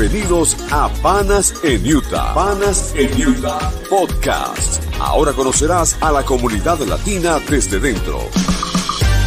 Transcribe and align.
Bienvenidos 0.00 0.56
a 0.72 0.88
Panas 1.02 1.52
en 1.62 1.86
Utah. 1.86 2.32
Panas 2.32 2.94
en 2.96 3.20
Utah 3.20 3.70
Podcast. 3.90 4.82
Ahora 4.98 5.34
conocerás 5.34 5.94
a 6.00 6.10
la 6.10 6.22
comunidad 6.22 6.78
latina 6.78 7.38
desde 7.50 7.78
dentro. 7.78 8.18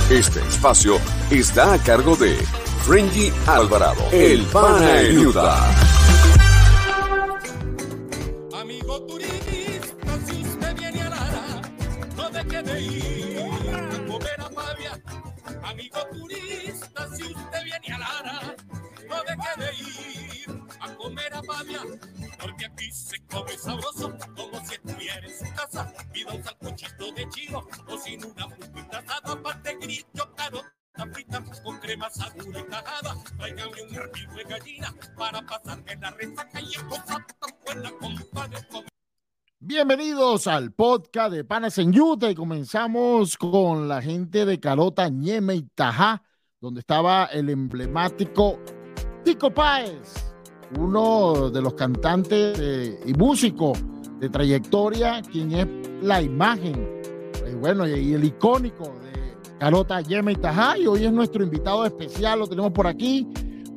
Este 0.09 0.39
espacio 0.39 0.97
está 1.29 1.73
a 1.73 1.77
cargo 1.77 2.15
de 2.15 2.35
Frenji 2.87 3.31
Alvarado, 3.45 4.01
el 4.11 4.41
Pana 4.47 5.01
en 5.01 5.27
Utah. 5.27 5.92
Bienvenidos 39.59 40.47
al 40.47 40.71
podcast 40.71 41.33
de 41.33 41.43
Panas 41.43 41.77
en 41.77 41.99
Utah 41.99 42.29
y 42.29 42.35
comenzamos 42.35 43.37
con 43.37 43.87
la 43.87 44.01
gente 44.01 44.45
de 44.45 44.59
Carota, 44.59 45.07
Ñeme 45.09 45.55
y 45.55 45.61
Tajá, 45.63 46.21
donde 46.59 46.81
estaba 46.81 47.25
el 47.25 47.49
emblemático 47.49 48.59
Tico 49.23 49.53
Páez, 49.53 50.13
uno 50.77 51.49
de 51.49 51.61
los 51.61 51.73
cantantes 51.75 52.59
eh, 52.59 52.99
y 53.05 53.13
músicos 53.13 53.79
de 54.19 54.29
trayectoria, 54.29 55.21
quien 55.21 55.51
es 55.53 55.67
la 56.01 56.21
imagen, 56.21 56.75
eh, 57.45 57.55
bueno, 57.59 57.87
y 57.87 58.13
el 58.13 58.23
icónico 58.23 58.83
de 58.83 59.57
Carota, 59.59 60.01
Ñeme 60.01 60.33
y 60.33 60.35
Tajá, 60.35 60.77
y 60.77 60.87
hoy 60.87 61.05
es 61.05 61.11
nuestro 61.11 61.43
invitado 61.43 61.85
especial, 61.85 62.39
lo 62.39 62.47
tenemos 62.47 62.71
por 62.73 62.87
aquí. 62.87 63.27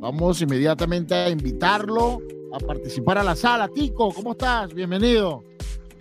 Vamos 0.01 0.41
inmediatamente 0.43 1.15
a 1.15 1.31
invitarlo 1.31 2.21
a 2.53 2.59
participar 2.59 3.19
a 3.19 3.25
la 3.25 3.35
sala. 3.35 3.69
Tico, 3.69 4.13
¿cómo 4.13 4.33
estás? 4.33 4.73
Bienvenido. 4.75 5.43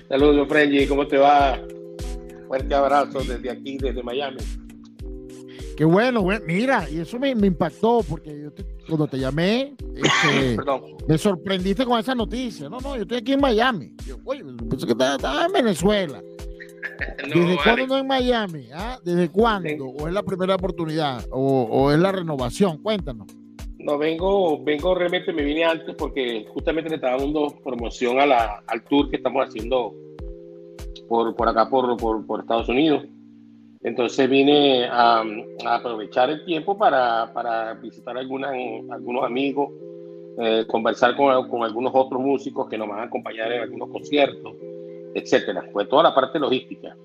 Saludos, 0.10 0.48
Frenji, 0.48 0.86
¿cómo 0.88 1.08
te 1.08 1.18
va? 1.18 1.60
Fuerte 2.48 2.76
abrazo 2.76 3.20
desde 3.20 3.50
aquí, 3.50 3.78
desde 3.78 4.04
Miami. 4.04 4.38
Qué 5.76 5.84
bueno. 5.86 6.24
Mira, 6.46 6.88
y 6.90 7.00
eso 7.00 7.18
me, 7.20 7.34
me 7.36 7.48
impactó 7.48 8.02
porque 8.08 8.40
yo 8.44 8.52
te- 8.52 8.66
cuando 8.88 9.08
te 9.08 9.18
llamé, 9.18 9.74
este, 9.96 10.58
me 11.08 11.18
sorprendiste 11.18 11.86
con 11.86 12.00
esa 12.00 12.14
noticia. 12.14 12.70
No, 12.70 12.80
no, 12.80 12.96
yo 12.96 13.02
estoy 13.02 13.18
aquí 13.18 13.34
en 13.34 13.42
Miami. 13.42 13.94
Yo, 14.06 14.18
oye, 14.26 14.44
pensé 14.70 14.86
que 14.86 14.92
estaba, 14.92 15.16
estaba 15.16 15.46
en 15.48 15.52
Venezuela. 15.52 16.22
¿Desde 17.28 17.58
cuándo 17.64 17.88
no 17.88 17.98
en 17.98 18.08
Miami? 18.08 18.68
¿Ah? 18.74 19.00
¿Desde 19.04 19.30
cuándo? 19.30 19.68
Sí. 19.70 19.78
¿O 19.80 20.08
es 20.08 20.14
la 20.14 20.22
primera 20.24 20.56
oportunidad? 20.56 21.26
¿O, 21.32 21.64
o 21.64 21.92
es 21.92 22.00
la 22.00 22.12
renovación? 22.12 22.78
Cuéntanos. 22.78 23.28
No, 23.86 24.00
vengo, 24.00 24.64
vengo 24.64 24.95
realmente, 24.95 25.31
me 25.31 25.44
vine 25.44 25.64
antes 25.64 25.94
porque 25.95 26.47
justamente 26.52 26.89
le 26.89 26.95
estaba 26.95 27.17
dando 27.17 27.53
promoción 27.64 28.19
a 28.19 28.25
la, 28.25 28.64
al 28.66 28.83
tour 28.86 29.11
que 29.11 29.17
estamos 29.17 29.47
haciendo 29.47 29.94
por, 31.08 31.36
por 31.36 31.47
acá, 31.47 31.69
por, 31.69 31.95
por, 31.95 32.25
por 32.25 32.40
Estados 32.40 32.68
Unidos. 32.68 33.03
Entonces 33.84 34.28
vine 34.28 34.85
a, 34.88 35.19
a 35.66 35.75
aprovechar 35.75 36.31
el 36.31 36.44
tiempo 36.45 36.75
para, 36.75 37.31
para 37.31 37.75
visitar 37.75 38.18
algunas, 38.18 38.53
algunos 38.90 39.24
amigos, 39.24 39.69
eh, 40.40 40.66
conversar 40.68 41.16
con, 41.16 41.47
con 41.47 41.63
algunos 41.63 41.91
otros 41.94 42.19
músicos 42.19 42.68
que 42.68 42.79
nos 42.79 42.88
van 42.90 43.01
a 43.01 43.03
acompañar 43.03 43.51
en 43.51 43.62
algunos 43.62 43.90
conciertos, 43.90 44.51
etcétera. 45.13 45.63
Pues 45.72 45.88
toda 45.88 46.01
la 46.01 46.16
parte 46.16 46.40
logística. 46.40 46.97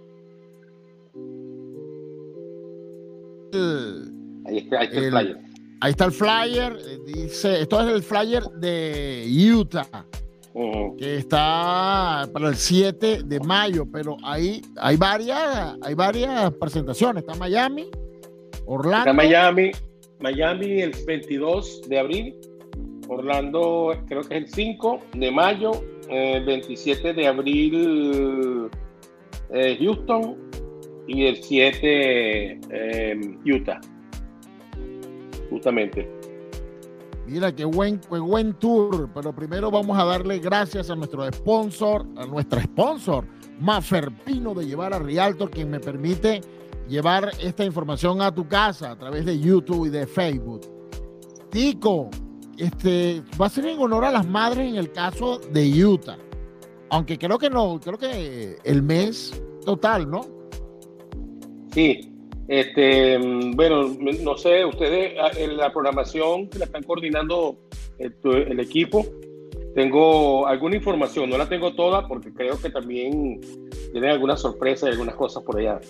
Ahí 4.46 4.58
está, 4.58 4.80
ahí 4.80 4.86
está 4.86 4.98
el 4.98 5.04
El- 5.04 5.10
flyer. 5.10 5.49
Ahí 5.80 5.90
está 5.92 6.04
el 6.06 6.12
flyer. 6.12 6.76
eh, 6.78 6.98
Dice, 7.06 7.62
esto 7.62 7.80
es 7.80 7.94
el 7.94 8.02
flyer 8.02 8.42
de 8.56 9.26
Utah. 9.54 10.06
Que 10.98 11.16
está 11.16 12.28
para 12.32 12.48
el 12.48 12.56
7 12.56 13.22
de 13.24 13.40
mayo, 13.40 13.86
pero 13.90 14.16
ahí 14.24 14.60
hay 14.76 14.96
varias, 14.96 15.76
hay 15.80 15.94
varias 15.94 16.52
presentaciones. 16.54 17.22
Está 17.22 17.38
Miami, 17.38 17.88
Orlando. 18.66 19.10
Está 19.10 19.12
Miami, 19.12 19.70
Miami 20.18 20.82
el 20.82 20.92
22 21.06 21.88
de 21.88 21.98
abril, 21.98 22.34
Orlando 23.08 23.96
creo 24.06 24.22
que 24.22 24.36
es 24.36 24.42
el 24.44 24.48
5 24.48 25.00
de 25.14 25.30
mayo, 25.30 25.72
eh, 26.10 26.34
el 26.36 26.44
27 26.44 27.14
de 27.14 27.26
abril 27.26 28.68
eh, 29.50 29.78
Houston 29.80 30.36
y 31.06 31.26
el 31.26 31.42
7 31.42 32.60
eh, 32.70 33.20
Utah. 33.46 33.80
Justamente. 35.50 36.08
Mira, 37.26 37.54
qué 37.54 37.64
buen, 37.64 38.00
qué 38.00 38.18
buen 38.18 38.54
tour. 38.54 39.08
Pero 39.14 39.34
primero 39.34 39.70
vamos 39.70 39.98
a 39.98 40.04
darle 40.04 40.38
gracias 40.38 40.90
a 40.90 40.96
nuestro 40.96 41.30
sponsor, 41.32 42.06
a 42.16 42.26
nuestra 42.26 42.62
sponsor, 42.62 43.24
Maferpino 43.60 44.54
de 44.54 44.66
Llevar 44.66 44.94
a 44.94 44.98
Rialto, 44.98 45.48
quien 45.48 45.70
me 45.70 45.80
permite 45.80 46.40
llevar 46.88 47.30
esta 47.40 47.64
información 47.64 48.20
a 48.20 48.34
tu 48.34 48.48
casa 48.48 48.90
a 48.90 48.98
través 48.98 49.24
de 49.24 49.38
YouTube 49.38 49.86
y 49.86 49.90
de 49.90 50.06
Facebook. 50.06 50.62
Tico, 51.50 52.10
este, 52.56 53.22
va 53.40 53.46
a 53.46 53.50
ser 53.50 53.66
en 53.66 53.78
honor 53.78 54.04
a 54.04 54.10
las 54.10 54.26
madres 54.26 54.68
en 54.68 54.76
el 54.76 54.90
caso 54.90 55.38
de 55.52 55.84
Utah. 55.84 56.18
Aunque 56.90 57.16
creo 57.16 57.38
que 57.38 57.48
no, 57.48 57.78
creo 57.78 57.96
que 57.96 58.56
el 58.64 58.82
mes 58.82 59.40
total, 59.64 60.10
¿no? 60.10 60.22
Sí, 61.72 62.09
este, 62.52 63.16
bueno, 63.54 63.86
no 64.22 64.36
sé, 64.36 64.64
ustedes 64.64 65.12
ah, 65.20 65.30
la 65.56 65.72
programación 65.72 66.48
que 66.48 66.58
la 66.58 66.64
están 66.64 66.82
coordinando 66.82 67.56
el, 67.98 68.12
tu- 68.14 68.32
el 68.32 68.58
equipo, 68.58 69.06
tengo 69.76 70.48
alguna 70.48 70.74
información, 70.74 71.30
no 71.30 71.38
la 71.38 71.48
tengo 71.48 71.74
toda 71.76 72.08
porque 72.08 72.32
creo 72.34 72.60
que 72.60 72.70
también 72.70 73.40
tienen 73.92 74.10
algunas 74.10 74.40
sorpresas 74.40 74.88
y 74.88 74.92
algunas 74.92 75.14
cosas 75.14 75.44
por 75.44 75.58
allá. 75.60 75.80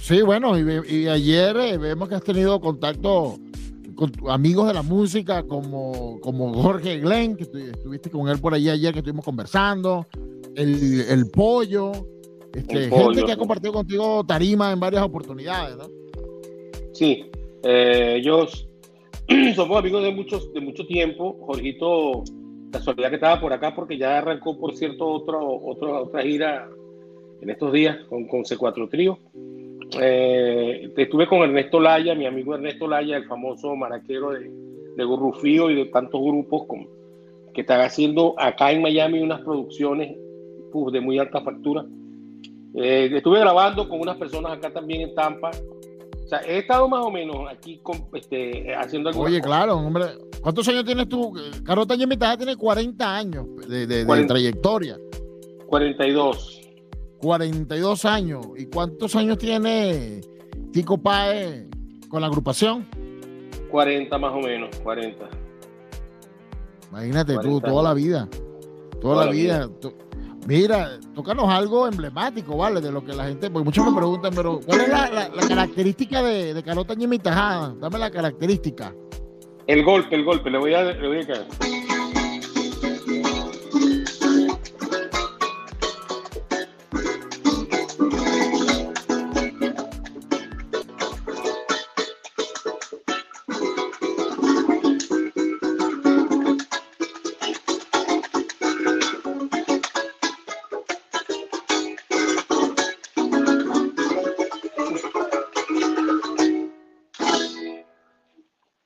Sí, 0.00 0.22
bueno, 0.22 0.58
y, 0.58 0.94
y 0.94 1.08
ayer 1.08 1.56
eh, 1.58 1.76
vemos 1.76 2.08
que 2.08 2.14
has 2.14 2.24
tenido 2.24 2.58
contacto 2.58 3.36
con 3.94 4.10
amigos 4.30 4.66
de 4.68 4.72
la 4.74 4.82
música 4.82 5.42
como, 5.42 6.18
como 6.20 6.54
Jorge 6.54 6.98
Glenn, 7.00 7.36
que 7.36 7.44
estu- 7.44 7.70
estuviste 7.70 8.08
con 8.10 8.28
él 8.30 8.38
por 8.40 8.54
allí 8.54 8.70
ayer 8.70 8.92
que 8.94 9.00
estuvimos 9.00 9.26
conversando, 9.26 10.06
el, 10.56 11.02
el 11.02 11.30
pollo, 11.30 11.92
este, 12.54 12.90
gente 12.90 13.24
que 13.24 13.32
ha 13.32 13.36
compartido 13.36 13.72
contigo 13.72 14.24
tarima 14.24 14.72
en 14.72 14.80
varias 14.80 15.02
oportunidades, 15.02 15.76
¿no? 15.76 15.84
Sí, 16.92 17.24
eh, 17.62 18.16
ellos 18.18 18.68
somos 19.56 19.78
amigos 19.78 20.02
de 20.02 20.12
muchos 20.12 20.52
de 20.52 20.60
mucho 20.60 20.86
tiempo. 20.86 21.38
Jorgito, 21.46 22.22
casualidad 22.70 23.08
que 23.10 23.14
estaba 23.16 23.40
por 23.40 23.52
acá 23.52 23.74
porque 23.74 23.96
ya 23.96 24.18
arrancó, 24.18 24.58
por 24.58 24.74
cierto, 24.76 25.06
otro, 25.06 25.40
otro- 25.64 26.02
otra 26.04 26.22
gira 26.22 26.68
en 27.40 27.50
estos 27.50 27.72
días 27.72 27.98
con, 28.08 28.26
con 28.28 28.42
C4 28.44 28.88
Trío. 28.90 29.18
Eh, 30.00 30.90
estuve 30.96 31.26
con 31.26 31.40
Ernesto 31.42 31.78
Laya, 31.80 32.14
mi 32.14 32.26
amigo 32.26 32.54
Ernesto 32.54 32.86
Laya, 32.88 33.16
el 33.16 33.26
famoso 33.26 33.74
maraquero 33.76 34.30
de, 34.30 34.50
de 34.96 35.04
Gurrufío 35.04 35.70
y 35.70 35.74
de 35.74 35.84
tantos 35.86 36.20
grupos 36.22 36.64
con- 36.66 36.88
que 37.52 37.60
están 37.60 37.82
haciendo 37.82 38.34
acá 38.38 38.72
en 38.72 38.80
Miami 38.80 39.20
unas 39.20 39.40
producciones 39.42 40.16
uf, 40.72 40.90
de 40.92 41.00
muy 41.00 41.18
alta 41.18 41.42
factura. 41.42 41.84
Eh, 42.74 43.10
estuve 43.14 43.40
grabando 43.40 43.88
con 43.88 44.00
unas 44.00 44.16
personas 44.16 44.52
acá 44.52 44.72
también 44.72 45.02
en 45.08 45.14
Tampa. 45.14 45.50
O 45.50 46.28
sea, 46.28 46.40
he 46.46 46.58
estado 46.58 46.88
más 46.88 47.04
o 47.04 47.10
menos 47.10 47.36
aquí 47.50 47.78
con, 47.82 48.08
este, 48.14 48.74
haciendo 48.74 49.10
algunas 49.10 49.30
Oye, 49.30 49.40
claro, 49.42 49.76
hombre. 49.76 50.06
¿Cuántos 50.40 50.66
años 50.68 50.84
tienes 50.84 51.08
tú? 51.08 51.32
Carota 51.64 51.94
Yemitaja 51.94 52.36
tiene 52.38 52.56
40 52.56 53.16
años 53.16 53.46
de, 53.68 53.86
de- 53.86 53.98
de 53.98 54.06
40. 54.06 54.32
trayectoria. 54.34 54.98
42. 55.66 56.60
42 57.18 58.04
años. 58.06 58.46
¿Y 58.56 58.66
cuántos 58.66 59.14
años 59.14 59.38
tiene 59.38 60.20
Tico 60.72 60.96
Pae 60.98 61.68
con 62.08 62.20
la 62.22 62.26
agrupación? 62.28 62.86
40 63.70 64.18
más 64.18 64.32
o 64.32 64.40
menos, 64.40 64.74
40. 64.82 65.28
Imagínate 66.90 67.34
tú, 67.34 67.60
40 67.60 67.68
toda 67.68 67.82
la 67.82 67.94
vida. 67.94 68.28
Toda, 68.30 69.00
Toda 69.00 69.16
la 69.16 69.24
la 69.26 69.30
vida. 69.30 69.70
Mira, 70.46 70.98
tócanos 71.14 71.48
algo 71.48 71.86
emblemático, 71.86 72.56
¿vale? 72.56 72.80
De 72.80 72.90
lo 72.90 73.04
que 73.04 73.12
la 73.12 73.26
gente, 73.26 73.48
porque 73.50 73.64
muchos 73.64 73.86
me 73.86 73.96
preguntan, 73.96 74.32
pero 74.34 74.60
¿cuál 74.64 74.80
es 74.80 74.88
la, 74.88 75.30
característica 75.46 76.22
de, 76.22 76.52
de 76.52 76.62
Carota 76.62 76.94
Ñeme 76.94 77.16
y 77.16 77.18
Tajada? 77.20 77.74
Dame 77.78 77.98
la 77.98 78.10
característica. 78.10 78.92
El 79.66 79.84
golpe, 79.84 80.16
el 80.16 80.24
golpe, 80.24 80.50
le 80.50 80.58
voy 80.58 80.74
a, 80.74 80.82
le 80.82 81.06
voy 81.06 81.20
a 81.20 81.26
caer. 81.26 81.46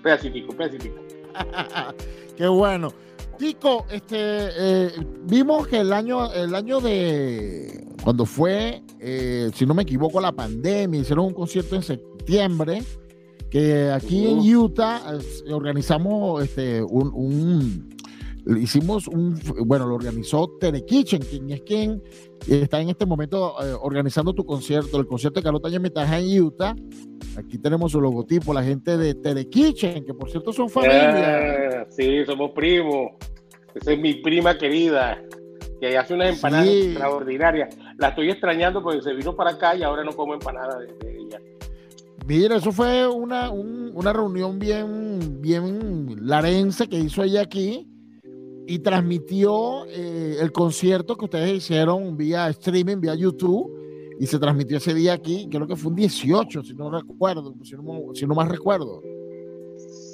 Pedacito, 0.06 0.56
pedacito. 0.56 1.00
Qué 2.36 2.46
bueno. 2.46 2.92
Tico, 3.38 3.84
este, 3.90 4.16
eh, 4.18 4.90
vimos 5.24 5.66
que 5.66 5.80
el 5.80 5.92
año, 5.92 6.32
el 6.32 6.54
año 6.54 6.80
de 6.80 7.86
cuando 8.02 8.24
fue, 8.24 8.82
eh, 8.98 9.50
si 9.54 9.66
no 9.66 9.74
me 9.74 9.82
equivoco, 9.82 10.20
la 10.20 10.32
pandemia, 10.32 11.00
hicieron 11.00 11.26
un 11.26 11.34
concierto 11.34 11.76
en 11.76 11.82
septiembre, 11.82 12.82
que 13.50 13.90
aquí 13.90 14.26
en 14.26 14.56
Utah 14.56 15.02
eh, 15.12 15.52
organizamos 15.52 16.42
este, 16.44 16.82
un, 16.82 17.94
hicimos 18.58 19.06
un, 19.06 19.38
bueno, 19.66 19.86
lo 19.86 19.96
organizó 19.96 20.48
Tere 20.58 20.86
Kitchen, 20.86 21.20
quien 21.20 21.50
es 21.50 21.60
quien 21.60 22.02
está 22.46 22.80
en 22.80 22.88
este 22.88 23.04
momento 23.04 23.54
organizando 23.82 24.32
tu 24.32 24.46
concierto, 24.46 24.98
el 24.98 25.06
concierto 25.06 25.40
de 25.40 25.44
Carlota 25.44 25.68
Yamitaja 25.68 26.20
en 26.20 26.42
Utah. 26.42 26.74
Aquí 27.36 27.58
tenemos 27.58 27.92
su 27.92 28.00
logotipo, 28.00 28.54
la 28.54 28.62
gente 28.62 28.96
de 28.96 29.14
Tere 29.14 29.48
Kitchen, 29.48 30.04
que 30.04 30.14
por 30.14 30.30
cierto 30.30 30.52
son 30.52 30.70
familia. 30.70 31.86
sí, 31.90 32.24
somos 32.24 32.52
primos. 32.52 33.12
Esa 33.74 33.92
es 33.92 33.98
mi 33.98 34.14
prima 34.14 34.56
querida, 34.56 35.22
que 35.80 35.98
hace 35.98 36.14
unas 36.14 36.34
empanadas 36.34 36.68
extraordinarias. 36.68 37.76
La 37.98 38.08
estoy 38.08 38.30
extrañando 38.30 38.82
porque 38.82 39.02
se 39.02 39.12
vino 39.12 39.36
para 39.36 39.50
acá 39.50 39.76
y 39.76 39.82
ahora 39.82 40.02
no 40.02 40.12
como 40.12 40.32
empanadas 40.32 40.78
de, 41.00 41.18
ella. 41.18 41.40
Mira, 42.26 42.56
eso 42.56 42.72
fue 42.72 43.06
una, 43.06 43.50
una 43.50 44.12
reunión 44.12 44.58
bien, 44.58 45.40
bien 45.42 46.16
larense 46.26 46.88
que 46.88 46.98
hizo 46.98 47.22
ella 47.22 47.42
aquí 47.42 47.86
y 48.66 48.78
transmitió 48.80 49.84
eh, 49.86 50.38
el 50.40 50.52
concierto 50.52 51.16
que 51.16 51.26
ustedes 51.26 51.52
hicieron 51.52 52.16
vía 52.16 52.48
streaming, 52.48 53.00
vía 53.00 53.14
YouTube, 53.14 53.75
y 54.18 54.26
se 54.26 54.38
transmitió 54.38 54.78
ese 54.78 54.94
día 54.94 55.12
aquí, 55.12 55.48
creo 55.50 55.66
que 55.66 55.76
fue 55.76 55.90
un 55.90 55.96
18, 55.96 56.62
si 56.62 56.74
no 56.74 56.90
recuerdo, 56.90 57.54
si 57.62 57.74
no, 57.74 58.14
si 58.14 58.26
no 58.26 58.34
más 58.34 58.48
recuerdo. 58.48 59.02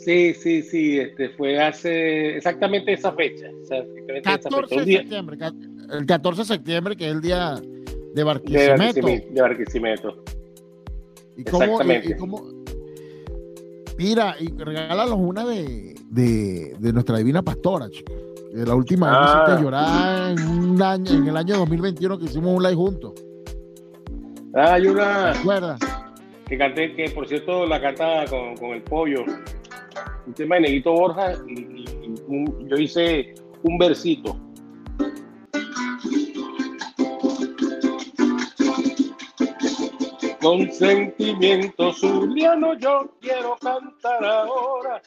Sí, 0.04 0.34
sí, 0.34 0.62
sí, 0.62 0.98
este 0.98 1.28
fue 1.30 1.60
hace 1.60 2.36
exactamente 2.36 2.92
esa 2.92 3.12
fecha. 3.12 3.46
14 4.24 4.76
de 4.84 4.96
septiembre, 4.96 5.38
el 5.92 6.06
14 6.06 6.42
de 6.42 6.46
septiembre, 6.46 6.96
que 6.96 7.06
es 7.06 7.12
el 7.12 7.20
día 7.20 7.54
de 8.14 8.24
Barquisimeto. 8.24 9.06
De 9.06 9.40
Barquisimeto. 9.40 10.24
¿Y 11.36 11.44
cómo, 11.44 11.80
y, 11.82 12.14
cómo, 12.16 12.44
mira, 13.96 14.36
y 14.38 14.48
regálanos 14.52 15.18
una 15.18 15.46
de, 15.46 15.94
de, 16.10 16.76
de 16.78 16.92
nuestra 16.92 17.18
divina 17.18 17.42
pastora, 17.42 17.88
chico. 17.88 18.12
De 18.52 18.66
la 18.66 18.74
última 18.74 19.18
vez 19.18 19.30
que 19.46 19.52
ah. 19.52 19.60
llorar 19.62 20.30
en, 20.32 20.46
un 20.46 20.82
año, 20.82 21.10
en 21.10 21.26
el 21.26 21.36
año 21.36 21.56
2021 21.56 22.18
que 22.18 22.24
hicimos 22.26 22.54
un 22.54 22.62
live 22.62 22.74
juntos. 22.74 23.12
Ah, 24.54 24.74
hay 24.74 24.86
una. 24.86 25.32
Que 26.48 26.58
canté, 26.58 26.94
que 26.94 27.08
por 27.10 27.26
cierto 27.26 27.66
la 27.66 27.80
cantaba 27.80 28.26
con, 28.26 28.56
con 28.56 28.70
el 28.70 28.82
pollo 28.82 29.24
un 30.26 30.34
tema 30.34 30.56
de 30.56 30.62
Neguito 30.62 30.92
Borja 30.92 31.34
y, 31.46 31.84
yo 32.66 32.76
hice 32.76 33.34
un 33.62 33.78
versito. 33.78 34.36
Con 40.40 40.72
sentimiento 40.72 41.92
zuliano 41.92 42.74
yo 42.74 43.14
quiero 43.20 43.56
cantar 43.60 44.24
ahora, 44.24 45.00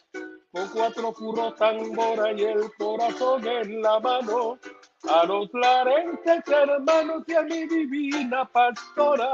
con 0.52 0.68
cuatro 0.70 1.12
furros 1.12 1.56
tambora 1.56 2.32
y 2.32 2.42
el 2.42 2.72
corazón 2.78 3.46
en 3.46 3.82
la 3.82 4.00
mano, 4.00 4.58
a 5.10 5.26
los 5.26 5.50
larentes 5.54 6.44
hermanos 6.48 7.24
y 7.28 7.34
a 7.34 7.42
mi 7.44 7.66
divina 7.68 8.46
pastora. 8.46 9.34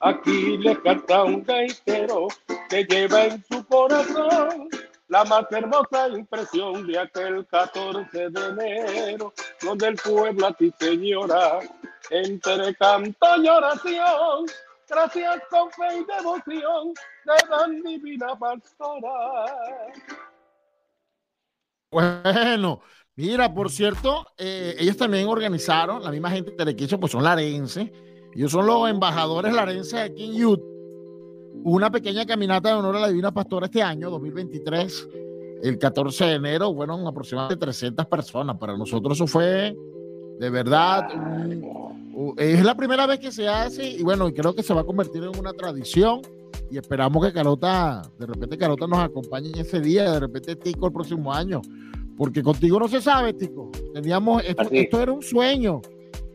Aquí 0.00 0.56
le 0.58 0.80
canta 0.82 1.22
un 1.22 1.44
gaitero 1.44 2.26
que 2.68 2.84
lleva 2.84 3.26
en 3.26 3.44
su 3.44 3.64
corazón 3.66 4.68
la 5.08 5.24
más 5.24 5.44
hermosa 5.50 6.08
impresión 6.08 6.86
de 6.86 6.98
aquel 6.98 7.46
14 7.46 8.30
de 8.30 8.46
enero, 8.46 9.32
donde 9.60 9.88
el 9.88 9.94
pueblo 9.96 10.46
a 10.46 10.52
ti, 10.54 10.72
señora, 10.80 11.60
entre 12.10 12.74
canto 12.76 13.26
y 13.42 13.48
oración, 13.48 14.46
gracias 14.92 15.42
con 15.50 15.70
fe 15.70 16.00
y 16.00 16.04
devoción, 16.04 16.88
de 17.24 17.48
dan 17.50 17.82
divina 17.82 18.38
pastora. 18.38 19.46
Bueno, 21.90 22.80
mira, 23.16 23.52
por 23.52 23.70
cierto, 23.70 24.26
eh, 24.38 24.76
ellos 24.78 24.96
también 24.96 25.28
organizaron, 25.28 26.02
la 26.02 26.10
misma 26.10 26.30
gente 26.30 26.50
de 26.52 26.56
Telequicho, 26.56 27.00
pues 27.00 27.12
son 27.12 27.24
larenses, 27.24 27.90
ellos 28.34 28.50
son 28.50 28.66
los 28.66 28.88
embajadores 28.88 29.52
larenses 29.52 29.94
aquí 29.94 30.24
en 30.24 30.44
Utah. 30.44 30.64
Una 31.64 31.90
pequeña 31.90 32.24
caminata 32.24 32.70
de 32.70 32.76
honor 32.76 32.96
a 32.96 33.00
la 33.00 33.08
Divina 33.08 33.32
Pastora 33.32 33.66
este 33.66 33.82
año, 33.82 34.10
2023, 34.10 35.08
el 35.62 35.78
14 35.78 36.24
de 36.24 36.34
enero, 36.34 36.74
fueron 36.74 37.06
aproximadamente 37.06 37.62
300 37.62 38.06
personas. 38.06 38.56
Para 38.56 38.76
nosotros 38.76 39.18
eso 39.18 39.26
fue 39.26 39.76
de 40.38 40.50
verdad, 40.50 41.08
es 42.36 42.64
la 42.64 42.76
primera 42.76 43.06
vez 43.06 43.18
que 43.18 43.32
se 43.32 43.48
hace 43.48 43.88
y 43.88 44.02
bueno, 44.02 44.32
creo 44.32 44.54
que 44.54 44.62
se 44.62 44.74
va 44.74 44.82
a 44.82 44.84
convertir 44.84 45.22
en 45.24 45.38
una 45.38 45.52
tradición 45.52 46.20
y 46.70 46.78
esperamos 46.78 47.24
que 47.24 47.32
Carota, 47.32 48.02
de 48.18 48.26
repente 48.26 48.56
Carota 48.56 48.86
nos 48.86 48.98
acompañe 48.98 49.50
en 49.50 49.58
ese 49.58 49.80
día, 49.80 50.10
de 50.12 50.20
repente 50.20 50.56
Tico 50.56 50.86
el 50.86 50.92
próximo 50.92 51.32
año, 51.32 51.60
porque 52.16 52.42
contigo 52.42 52.78
no 52.78 52.88
se 52.88 53.00
sabe, 53.00 53.34
Tico. 53.34 53.70
Teníamos, 53.92 54.42
esto 54.44 55.02
era 55.02 55.12
un 55.12 55.22
sueño. 55.22 55.80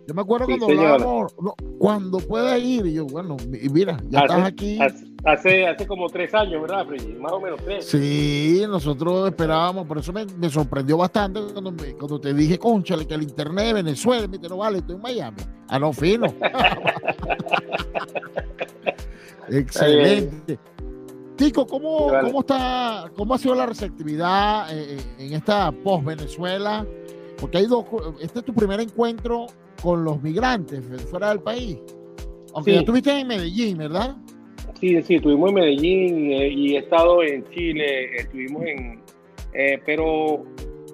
Yo 0.08 0.14
me 0.14 0.22
acuerdo 0.22 0.46
cuando 0.46 0.68
hablábamos, 0.68 1.36
cuando 1.80 2.20
pueda 2.20 2.58
ir, 2.58 2.86
y 2.86 2.94
yo, 2.94 3.06
bueno, 3.08 3.36
mira, 3.72 4.02
ya 4.10 4.22
estás 4.22 4.46
aquí. 4.46 4.80
Hace, 5.24 5.68
hace 5.68 5.88
como 5.88 6.08
tres 6.10 6.34
años, 6.34 6.62
¿verdad, 6.62 6.86
Freddy? 6.86 7.14
Más 7.16 7.32
o 7.34 7.40
menos 7.42 7.60
tres. 7.64 7.86
Sí, 7.86 8.64
nosotros 8.68 9.28
esperábamos, 9.30 9.86
por 9.86 9.98
eso 9.98 10.14
me, 10.14 10.50
sorprendió 10.50 10.98
bastante 10.98 11.42
cuando, 11.52 11.74
cuando 11.98 12.22
te 12.22 12.34
dije, 12.34 12.58
conchale, 12.58 13.06
que 13.06 13.16
el 13.16 13.24
internet 13.24 13.66
de 13.66 13.74
Venezuela, 13.74 14.28
me 14.28 14.38
no 14.38 14.58
vale, 14.58 14.78
estoy 14.78 14.96
en 14.96 15.02
Miami. 15.02 15.42
Ah, 15.68 15.80
no, 15.80 15.92
fino. 15.92 16.28
Excelente. 19.50 20.60
Tico, 21.36 21.68
¿cómo, 21.68 22.08
¿cómo, 22.22 22.40
está, 22.40 23.12
¿cómo 23.16 23.36
ha 23.36 23.38
sido 23.38 23.54
la 23.54 23.68
receptividad 23.68 24.72
eh, 24.72 24.98
eh, 24.98 25.02
en 25.20 25.34
esta 25.34 25.72
post-Venezuela? 25.72 26.86
Porque 27.40 27.60
hay 27.60 27.68
dos, 27.68 27.86
este 28.20 28.40
es 28.40 28.46
tu 28.46 28.54
primer 28.54 28.80
encuentro 28.80 29.46
con 29.82 30.04
los 30.04 30.22
migrantes 30.22 30.84
fuera 31.10 31.30
del 31.30 31.40
país. 31.40 31.78
Aunque 32.56 32.72
sí. 32.72 32.78
estuviste 32.78 33.20
en 33.20 33.28
Medellín, 33.28 33.78
¿verdad? 33.78 34.18
Sí, 34.80 35.02
sí, 35.02 35.16
estuvimos 35.16 35.50
en 35.50 35.56
Medellín 35.56 36.32
eh, 36.32 36.50
y 36.50 36.76
he 36.76 36.80
estado 36.80 37.24
en 37.24 37.44
Chile, 37.50 38.16
estuvimos 38.16 38.64
en... 38.64 39.02
Eh, 39.54 39.80
pero, 39.86 40.44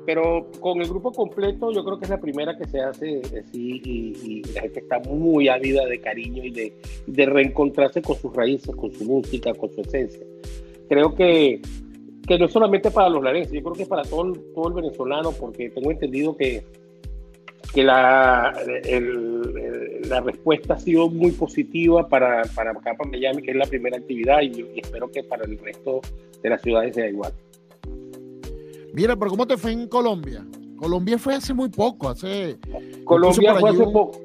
pero 0.05 0.49
con 0.61 0.81
el 0.81 0.87
grupo 0.87 1.11
completo 1.11 1.71
yo 1.73 1.83
creo 1.83 1.97
que 1.97 2.05
es 2.05 2.09
la 2.09 2.21
primera 2.21 2.57
que 2.57 2.65
se 2.65 2.79
hace 2.79 3.21
así 3.39 3.81
y, 3.83 4.41
la 4.53 4.61
gente 4.61 4.79
está 4.79 4.99
muy 4.99 5.49
ávida 5.49 5.85
de 5.85 5.99
cariño 5.99 6.43
y 6.45 6.51
de, 6.51 6.77
de 7.07 7.25
reencontrarse 7.25 8.01
con 8.01 8.15
sus 8.15 8.33
raíces, 8.33 8.73
con 8.75 8.91
su 8.91 9.03
música, 9.03 9.53
con 9.53 9.69
su 9.73 9.81
esencia. 9.81 10.25
Creo 10.87 11.13
que 11.15 11.59
que 12.27 12.37
no 12.37 12.47
solamente 12.47 12.89
para 12.89 13.09
los 13.09 13.21
larenses, 13.21 13.53
yo 13.53 13.61
creo 13.61 13.73
que 13.73 13.83
es 13.83 13.89
para 13.89 14.03
todo, 14.03 14.31
todo 14.55 14.69
el 14.69 14.73
venezolano, 14.75 15.31
porque 15.31 15.69
tengo 15.69 15.91
entendido 15.91 16.35
que 16.37 16.63
que 17.73 17.83
la, 17.83 18.53
la 20.07 20.21
respuesta 20.21 20.75
ha 20.75 20.79
sido 20.79 21.09
muy 21.09 21.31
positiva 21.31 22.07
para, 22.07 22.43
para 22.55 22.71
acá, 22.71 22.93
para 22.95 23.09
Miami, 23.09 23.41
que 23.41 23.51
es 23.51 23.57
la 23.57 23.65
primera 23.65 23.97
actividad, 23.97 24.41
y, 24.41 24.79
espero 24.79 25.09
que 25.11 25.23
para 25.23 25.45
el 25.45 25.57
resto 25.57 26.01
de 26.41 26.49
las 26.49 26.61
ciudades 26.61 26.93
sea 26.93 27.09
igual. 27.09 27.33
Mira, 28.93 29.15
pero 29.15 29.31
¿cómo 29.31 29.47
te 29.47 29.57
fue 29.57 29.71
en 29.71 29.87
Colombia? 29.87 30.45
Colombia 30.77 31.17
fue 31.17 31.33
hace 31.33 31.53
muy 31.53 31.69
poco, 31.69 32.09
hace... 32.09 32.57
Colombia 33.05 33.55
fue 33.55 33.69
hace 33.71 33.83
poco. 33.83 34.21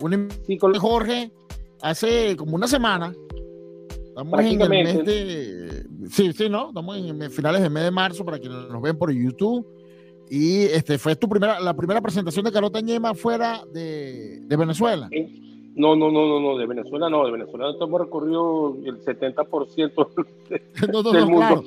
Un, 0.00 0.28
sí, 0.46 0.58
Jorge, 0.78 1.30
hace 1.82 2.36
como 2.36 2.56
una 2.56 2.66
semana. 2.66 3.12
Estamos 4.08 4.40
en 4.40 4.60
el 4.62 4.68
mes 4.68 5.04
de... 5.04 5.86
Sí, 6.08 6.32
sí, 6.32 6.48
¿no? 6.48 6.68
Estamos 6.68 6.96
en 6.96 7.30
finales 7.30 7.60
del 7.60 7.70
mes 7.70 7.84
de 7.84 7.90
marzo 7.90 8.24
para 8.24 8.38
quienes 8.38 8.66
nos 8.70 8.80
ven 8.80 8.96
por 8.96 9.12
YouTube 9.12 9.66
y 10.30 10.62
este 10.66 10.96
fue 10.96 11.16
tu 11.16 11.28
primera, 11.28 11.58
la 11.58 11.74
primera 11.74 12.00
presentación 12.00 12.44
de 12.44 12.52
Carota 12.52 12.80
Ñema 12.80 13.14
fuera 13.14 13.62
de, 13.72 14.38
de 14.42 14.56
Venezuela. 14.56 15.10
No, 15.74 15.96
no, 15.96 16.08
no, 16.12 16.28
no, 16.28 16.40
no, 16.40 16.56
de 16.56 16.66
Venezuela 16.66 17.10
no, 17.10 17.26
de 17.26 17.32
Venezuela 17.32 17.74
hemos 17.80 18.00
recorrido 18.00 18.76
el 18.84 19.00
70% 19.00 19.92
no, 20.92 21.02
no, 21.02 21.10
del 21.10 21.26
mundo. 21.26 21.64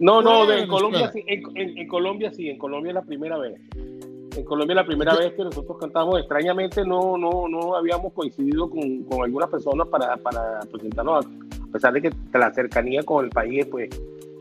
no, 0.00 0.22
no, 0.22 0.46
de 0.46 0.66
Colombia 0.66 1.10
sí, 1.12 1.22
en, 1.26 1.78
en, 1.78 1.86
Colombia 1.86 2.32
sí, 2.32 2.48
en 2.48 2.56
Colombia 2.56 2.90
es 2.90 2.94
la 2.94 3.02
primera 3.02 3.36
vez. 3.36 3.60
En 3.74 4.44
Colombia 4.44 4.72
es 4.72 4.76
la 4.76 4.86
primera 4.86 5.14
vez 5.14 5.34
que 5.34 5.44
nosotros 5.44 5.76
cantamos, 5.78 6.18
extrañamente 6.18 6.86
no, 6.86 7.18
no, 7.18 7.46
no 7.46 7.76
habíamos 7.76 8.14
coincidido 8.14 8.70
con, 8.70 9.04
con 9.04 9.22
algunas 9.22 9.50
personas 9.50 9.86
para, 9.88 10.16
para 10.16 10.60
presentarnos, 10.60 11.26
a 11.26 11.72
pesar 11.72 11.92
de 11.92 12.00
que 12.00 12.10
la 12.32 12.50
cercanía 12.54 13.02
con 13.02 13.26
el 13.26 13.30
país 13.30 13.66
pues 13.66 13.90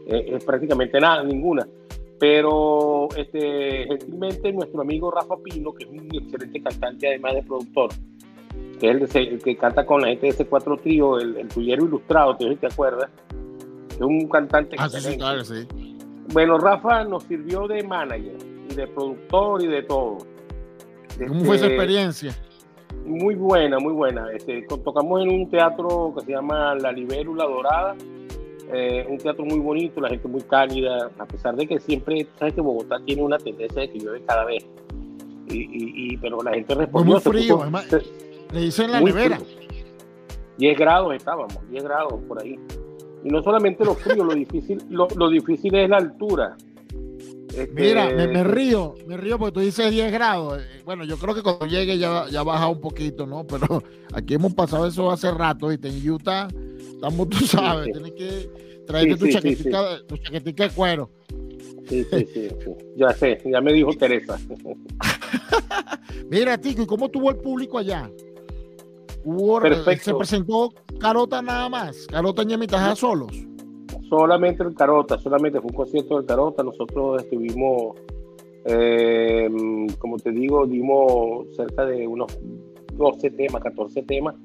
es 0.07 0.43
prácticamente 0.45 0.99
nada, 1.01 1.21
ninguna 1.23 1.67
pero 2.21 3.07
este, 3.17 3.87
gentilmente 3.87 4.53
nuestro 4.53 4.81
amigo 4.81 5.09
Rafa 5.09 5.37
Pino, 5.43 5.73
que 5.73 5.85
es 5.85 5.89
un 5.89 6.07
excelente 6.13 6.61
cantante 6.61 7.07
además 7.07 7.33
de 7.33 7.41
productor, 7.41 7.89
que 8.79 8.91
es 8.91 9.15
el, 9.15 9.41
que 9.41 9.57
canta 9.57 9.87
con 9.87 10.01
la 10.01 10.09
gente 10.09 10.27
de 10.27 10.33
ese 10.33 10.45
cuatro 10.45 10.77
trío, 10.77 11.19
el, 11.19 11.35
el 11.35 11.47
tuyero 11.47 11.83
ilustrado, 11.83 12.37
te 12.37 12.67
acuerdas, 12.67 13.09
es 13.89 14.01
un 14.01 14.29
cantante 14.29 14.75
ah, 14.77 14.87
sí, 14.87 15.17
claro, 15.17 15.43
sí. 15.43 15.67
Bueno, 16.31 16.59
Rafa 16.59 17.03
nos 17.05 17.23
sirvió 17.23 17.67
de 17.67 17.81
manager, 17.81 18.37
y 18.69 18.75
de 18.75 18.85
productor 18.85 19.63
y 19.63 19.67
de 19.67 19.81
todo. 19.81 20.19
¿Cómo 21.27 21.43
fue 21.43 21.55
esa 21.55 21.65
este, 21.65 21.75
experiencia? 21.75 22.35
Muy 23.03 23.33
buena, 23.33 23.79
muy 23.79 23.93
buena. 23.93 24.31
Este, 24.31 24.61
tocamos 24.67 25.23
en 25.23 25.29
un 25.29 25.49
teatro 25.49 26.13
que 26.15 26.25
se 26.25 26.33
llama 26.33 26.75
La 26.75 26.91
Libélula 26.91 27.45
Dorada, 27.45 27.95
eh, 28.73 29.05
un 29.09 29.17
teatro 29.17 29.43
muy 29.43 29.59
bonito, 29.59 29.99
la 29.99 30.09
gente 30.09 30.27
muy 30.27 30.41
cálida, 30.41 31.11
a 31.17 31.25
pesar 31.25 31.55
de 31.55 31.67
que 31.67 31.79
siempre, 31.79 32.25
sabes 32.39 32.53
que 32.53 32.61
Bogotá 32.61 33.01
tiene 33.05 33.21
una 33.21 33.37
tendencia 33.37 33.81
de 33.81 33.91
que 33.91 33.99
llueve 33.99 34.23
cada 34.25 34.45
vez. 34.45 34.65
Y, 35.53 36.15
pero 36.17 36.41
la 36.41 36.53
gente 36.53 36.75
respondió. 36.75 37.15
Muy 37.15 37.21
frío, 37.21 37.61
además, 37.61 37.85
le 38.53 38.61
dicen 38.61 38.89
la 38.89 39.01
nevera. 39.01 39.37
10 40.57 40.77
grados 40.77 41.13
estábamos, 41.15 41.57
10 41.69 41.83
grados 41.83 42.13
por 42.25 42.41
ahí. 42.41 42.57
Y 43.23 43.29
no 43.29 43.43
solamente 43.43 43.83
lo 43.83 43.95
frío, 43.95 44.23
lo 44.23 44.33
difícil, 44.33 44.81
lo, 44.89 45.29
difícil 45.29 45.75
es 45.75 45.89
la 45.89 45.97
altura. 45.97 46.55
Este, 47.49 47.69
Mira, 47.73 48.09
me, 48.09 48.43
río, 48.45 48.95
me 49.05 49.17
río 49.17 49.37
porque 49.37 49.53
tú 49.53 49.59
dices 49.59 49.91
10 49.91 50.13
grados. 50.13 50.61
Bueno, 50.85 51.03
yo 51.03 51.17
creo 51.17 51.35
que 51.35 51.43
cuando 51.43 51.65
llegue 51.65 51.97
ya, 51.97 52.25
ya 52.29 52.43
baja 52.43 52.69
un 52.69 52.79
poquito, 52.79 53.27
¿no? 53.27 53.45
Pero 53.45 53.83
aquí 54.13 54.35
hemos 54.35 54.53
pasado 54.53 54.87
eso 54.87 55.11
hace 55.11 55.29
rato, 55.31 55.73
y 55.73 55.79
En 55.83 56.09
Utah 56.09 56.47
estamos, 56.81 57.29
tú 57.29 57.37
sabes, 57.45 57.91
tienes 57.91 58.11
que 58.11 58.49
traerte 58.85 59.15
tu, 59.15 59.27
chaquetita, 59.27 60.05
tu 60.07 60.17
chaquetita 60.17 60.63
de 60.63 60.69
cuero. 60.69 61.09
Sí, 61.87 62.05
sí, 62.05 62.27
sí, 62.33 62.47
Ya 62.95 63.11
sé, 63.13 63.41
ya 63.45 63.59
me 63.59 63.73
dijo 63.73 63.91
Teresa. 63.93 64.39
Mira, 66.29 66.57
Tico, 66.57 66.83
¿y 66.83 66.85
cómo 66.85 67.09
tuvo 67.09 67.31
el 67.31 67.37
público 67.37 67.77
allá? 67.77 68.09
Perfecto. 69.61 70.03
¿Se 70.03 70.13
presentó 70.15 70.73
Carota 70.99 71.41
nada 71.41 71.69
más? 71.69 72.07
¿Carota 72.07 72.43
y 72.47 72.53
Emitaja 72.53 72.95
solos? 72.95 73.31
Solamente 74.09 74.63
el 74.63 74.73
Carota, 74.73 75.17
solamente 75.17 75.59
fue 75.59 75.69
un 75.69 75.75
concierto 75.75 76.17
del 76.17 76.25
Carota. 76.25 76.63
Nosotros 76.63 77.23
estuvimos, 77.23 77.97
eh, 78.65 79.49
como 79.99 80.17
te 80.17 80.31
digo, 80.31 80.65
dimos 80.65 81.47
cerca 81.55 81.85
de 81.85 82.07
unos 82.07 82.37
12 82.93 83.31
temas, 83.31 83.61
14 83.61 84.03
temas. 84.03 84.35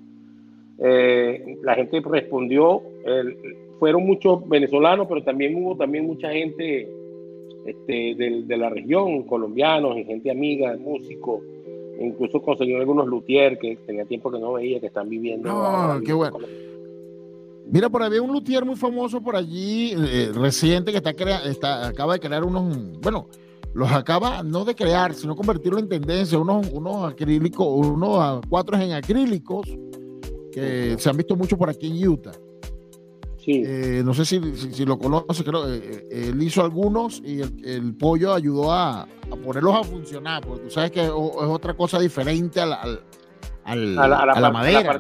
Eh, 0.78 1.58
la 1.62 1.74
gente 1.74 2.00
respondió, 2.00 2.82
fueron 3.78 4.06
muchos 4.06 4.46
venezolanos, 4.48 5.06
pero 5.08 5.22
también 5.22 5.54
hubo 5.56 5.76
también 5.76 6.06
mucha 6.06 6.30
gente 6.30 6.88
este, 7.66 8.14
de, 8.14 8.56
la 8.56 8.70
región, 8.70 9.24
colombianos 9.24 9.96
y 9.96 10.04
gente 10.04 10.30
amiga, 10.30 10.76
músicos. 10.78 11.42
Incluso 11.98 12.40
consiguió 12.42 12.78
algunos 12.78 13.06
luthier 13.06 13.58
que 13.58 13.76
tenía 13.86 14.04
tiempo 14.04 14.30
que 14.30 14.38
no 14.38 14.52
veía, 14.54 14.80
que 14.80 14.86
están 14.86 15.08
viviendo. 15.08 15.50
Qué 16.04 16.12
bueno. 16.12 16.38
Mira, 17.68 17.88
por 17.88 18.02
ahí 18.02 18.08
había 18.08 18.22
un 18.22 18.32
luthier 18.32 18.64
muy 18.64 18.76
famoso 18.76 19.20
por 19.20 19.34
allí, 19.34 19.92
eh, 19.92 20.30
reciente, 20.32 20.92
que 20.92 20.98
está, 20.98 21.10
está 21.10 21.88
acaba 21.88 22.12
de 22.12 22.20
crear 22.20 22.44
unos, 22.44 23.00
bueno, 23.00 23.26
los 23.74 23.90
acaba 23.90 24.44
no 24.44 24.64
de 24.64 24.76
crear, 24.76 25.14
sino 25.14 25.34
convertirlo 25.34 25.80
en 25.80 25.88
tendencia, 25.88 26.38
unos, 26.38 26.68
unos 26.70 27.12
acrílicos, 27.12 27.66
unos 27.66 28.40
cuatro 28.48 28.78
en 28.78 28.92
acrílicos 28.92 29.66
que 30.56 30.96
se 30.98 31.10
han 31.10 31.16
visto 31.18 31.36
mucho 31.36 31.58
por 31.58 31.68
aquí 31.68 31.86
en 31.86 32.08
Utah. 32.08 32.32
Eh, 33.48 34.02
no 34.04 34.12
sé 34.12 34.24
si, 34.24 34.84
lo 34.84 34.98
conoce, 34.98 35.44
creo 35.44 35.72
eh, 35.72 36.08
eh, 36.10 36.28
él 36.30 36.42
hizo 36.42 36.64
algunos 36.64 37.22
y 37.24 37.40
el, 37.40 37.94
pollo 37.96 38.32
ayudó 38.32 38.72
a, 38.72 39.06
ponerlos 39.44 39.74
a 39.76 39.84
funcionar, 39.84 40.44
porque 40.44 40.64
tú 40.64 40.70
sabes 40.70 40.90
que 40.90 41.04
es, 41.04 41.10
otra 41.12 41.74
cosa 41.74 42.00
diferente 42.00 42.60
a 42.60 42.66
la, 42.66 42.82
a 43.64 43.76
la, 43.76 44.50
madera. 44.50 44.98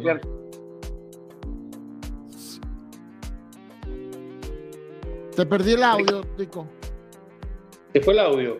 Te 5.34 5.44
perdí 5.44 5.72
el 5.72 5.82
audio, 5.82 6.20
Tico. 6.36 6.68
¿Qué 7.92 8.00
fue 8.00 8.12
el 8.12 8.20
audio? 8.20 8.58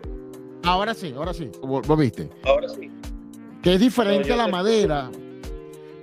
Ahora 0.63 0.93
sí, 0.93 1.13
ahora 1.15 1.33
sí. 1.33 1.49
¿Vos 1.61 1.97
viste? 1.97 2.29
Ahora 2.43 2.67
sí. 2.67 2.91
Que 3.63 3.75
es 3.75 3.79
diferente 3.79 4.33
a 4.33 4.35
la 4.35 4.47
madera. 4.49 5.09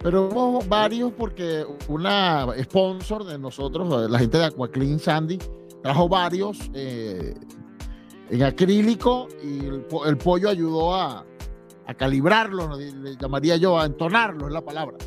Pero 0.04 0.28
hubo 0.28 0.60
varios 0.68 1.12
porque 1.12 1.64
una 1.88 2.46
sponsor 2.62 3.24
de 3.24 3.38
nosotros, 3.38 4.10
la 4.10 4.18
gente 4.18 4.36
de 4.36 4.44
Aquaclean 4.44 4.98
Sandy, 4.98 5.38
trajo 5.82 6.10
varios 6.10 6.58
eh, 6.74 7.32
en 8.28 8.42
acrílico 8.42 9.28
y 9.42 9.64
el, 9.64 10.18
pollo 10.18 10.50
ayudó 10.50 10.94
a, 10.94 11.24
a 11.86 11.94
calibrarlo, 11.94 12.76
le 12.76 13.16
llamaría 13.18 13.56
yo, 13.56 13.80
a 13.80 13.86
entonarlo, 13.86 14.46
es 14.46 14.52
la 14.52 14.60
palabra. 14.60 14.98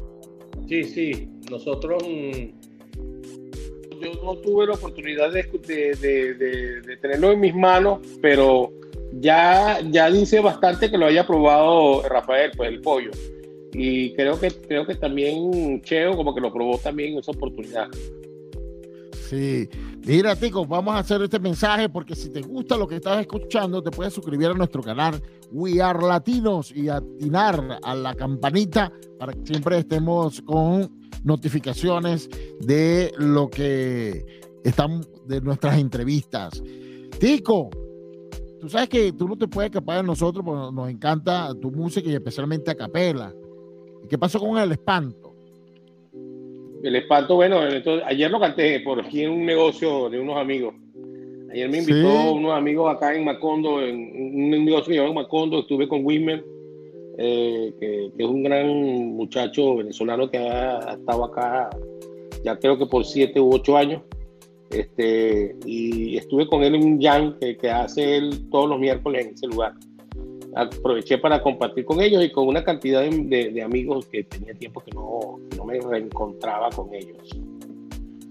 Sí, 0.67 0.83
sí, 0.83 1.29
nosotros 1.51 2.01
mm, 2.03 2.47
yo 4.01 4.23
no 4.23 4.35
tuve 4.37 4.65
la 4.65 4.73
oportunidad 4.73 5.31
de, 5.31 5.43
de, 5.43 6.97
tenerlo 6.97 7.33
en 7.33 7.39
mis 7.39 7.53
manos, 7.53 7.99
pero 8.19 8.73
ya, 9.13 9.79
ya 9.91 10.09
dice 10.09 10.39
bastante 10.39 10.89
que 10.89 10.97
lo 10.97 11.05
haya 11.05 11.27
probado 11.27 12.01
Rafael, 12.09 12.49
pues 12.57 12.69
el 12.69 12.81
pollo 12.81 13.11
y 13.73 14.13
creo 14.13 14.39
que 14.39 14.49
creo 14.49 14.85
que 14.85 14.95
también 14.95 15.81
Cheo 15.81 16.15
como 16.15 16.33
que 16.33 16.41
lo 16.41 16.51
probó 16.51 16.77
también 16.77 17.17
esa 17.17 17.31
oportunidad. 17.31 17.87
Sí, 19.27 19.67
mira, 20.05 20.37
Tico, 20.37 20.65
vamos 20.65 20.95
a 20.95 20.99
hacer 20.99 21.21
este 21.21 21.37
mensaje 21.37 21.89
porque 21.89 22.15
si 22.15 22.29
te 22.29 22.41
gusta 22.41 22.77
lo 22.77 22.87
que 22.87 22.95
estás 22.95 23.19
escuchando, 23.19 23.83
te 23.83 23.91
puedes 23.91 24.13
suscribir 24.13 24.47
a 24.47 24.53
nuestro 24.53 24.81
canal 24.81 25.21
We 25.51 25.81
Are 25.81 25.99
Latinos 26.01 26.71
y 26.73 26.87
atinar 26.87 27.79
a 27.83 27.93
la 27.93 28.15
campanita 28.15 28.91
para 29.19 29.33
que 29.33 29.45
siempre 29.45 29.79
estemos 29.79 30.41
con 30.41 30.89
notificaciones 31.25 32.29
de 32.61 33.11
lo 33.17 33.49
que 33.49 34.25
están 34.63 35.01
de 35.25 35.41
nuestras 35.41 35.77
entrevistas. 35.77 36.63
Tico, 37.19 37.69
tú 38.61 38.69
sabes 38.69 38.87
que 38.87 39.11
tú 39.11 39.27
no 39.27 39.37
te 39.37 39.47
puedes 39.49 39.71
escapar 39.71 39.97
de 39.97 40.03
nosotros 40.03 40.45
porque 40.45 40.73
nos 40.73 40.89
encanta 40.89 41.53
tu 41.61 41.69
música 41.69 42.09
y 42.09 42.13
especialmente 42.13 42.71
a 42.71 42.75
capela. 42.75 43.33
¿Qué 44.09 44.17
pasó 44.17 44.39
con 44.39 44.57
el 44.57 44.71
espanto? 44.71 45.33
El 46.83 46.95
espanto, 46.95 47.35
bueno, 47.35 47.59
ayer 48.05 48.31
lo 48.31 48.39
canté 48.39 48.79
por 48.81 49.01
aquí 49.01 49.23
en 49.23 49.31
un 49.31 49.45
negocio 49.45 50.09
de 50.09 50.19
unos 50.19 50.37
amigos. 50.37 50.75
Ayer 51.51 51.69
me 51.69 51.79
invitó 51.79 52.33
unos 52.33 52.53
amigos 52.53 52.93
acá 52.93 53.15
en 53.15 53.25
Macondo, 53.25 53.81
en 53.81 53.97
un 53.97 54.65
negocio 54.65 54.93
que 54.93 55.03
en 55.03 55.13
Macondo, 55.13 55.59
estuve 55.59 55.87
con 55.87 56.05
Wismer, 56.05 56.45
eh, 57.17 57.73
que, 57.79 58.11
es 58.17 58.25
un 58.25 58.43
gran 58.43 58.67
muchacho 59.15 59.77
venezolano 59.77 60.29
que 60.29 60.37
ha, 60.37 60.93
estado 60.93 61.25
acá 61.25 61.69
ya 62.43 62.55
creo 62.59 62.77
que 62.77 62.85
por 62.85 63.05
siete 63.05 63.39
u 63.39 63.53
ocho 63.53 63.75
años. 63.75 64.01
Este, 64.69 65.55
y 65.65 66.17
estuve 66.17 66.45
con 66.47 66.61
él 66.61 66.75
en 66.75 66.83
un 66.83 67.01
jam 67.01 67.37
que, 67.39 67.57
que 67.57 67.69
hace 67.69 68.17
él 68.17 68.49
todos 68.51 68.69
los 68.69 68.79
miércoles 68.79 69.25
en 69.25 69.33
ese 69.33 69.47
lugar 69.47 69.73
aproveché 70.55 71.17
para 71.17 71.41
compartir 71.41 71.85
con 71.85 72.01
ellos 72.01 72.23
y 72.23 72.31
con 72.31 72.47
una 72.47 72.63
cantidad 72.63 73.03
de, 73.03 73.61
amigos 73.61 74.07
que 74.07 74.23
tenía 74.23 74.53
tiempo 74.53 74.81
que 74.81 74.91
no, 74.91 75.39
no, 75.55 75.65
me 75.65 75.79
reencontraba 75.79 76.69
con 76.69 76.93
ellos. 76.93 77.29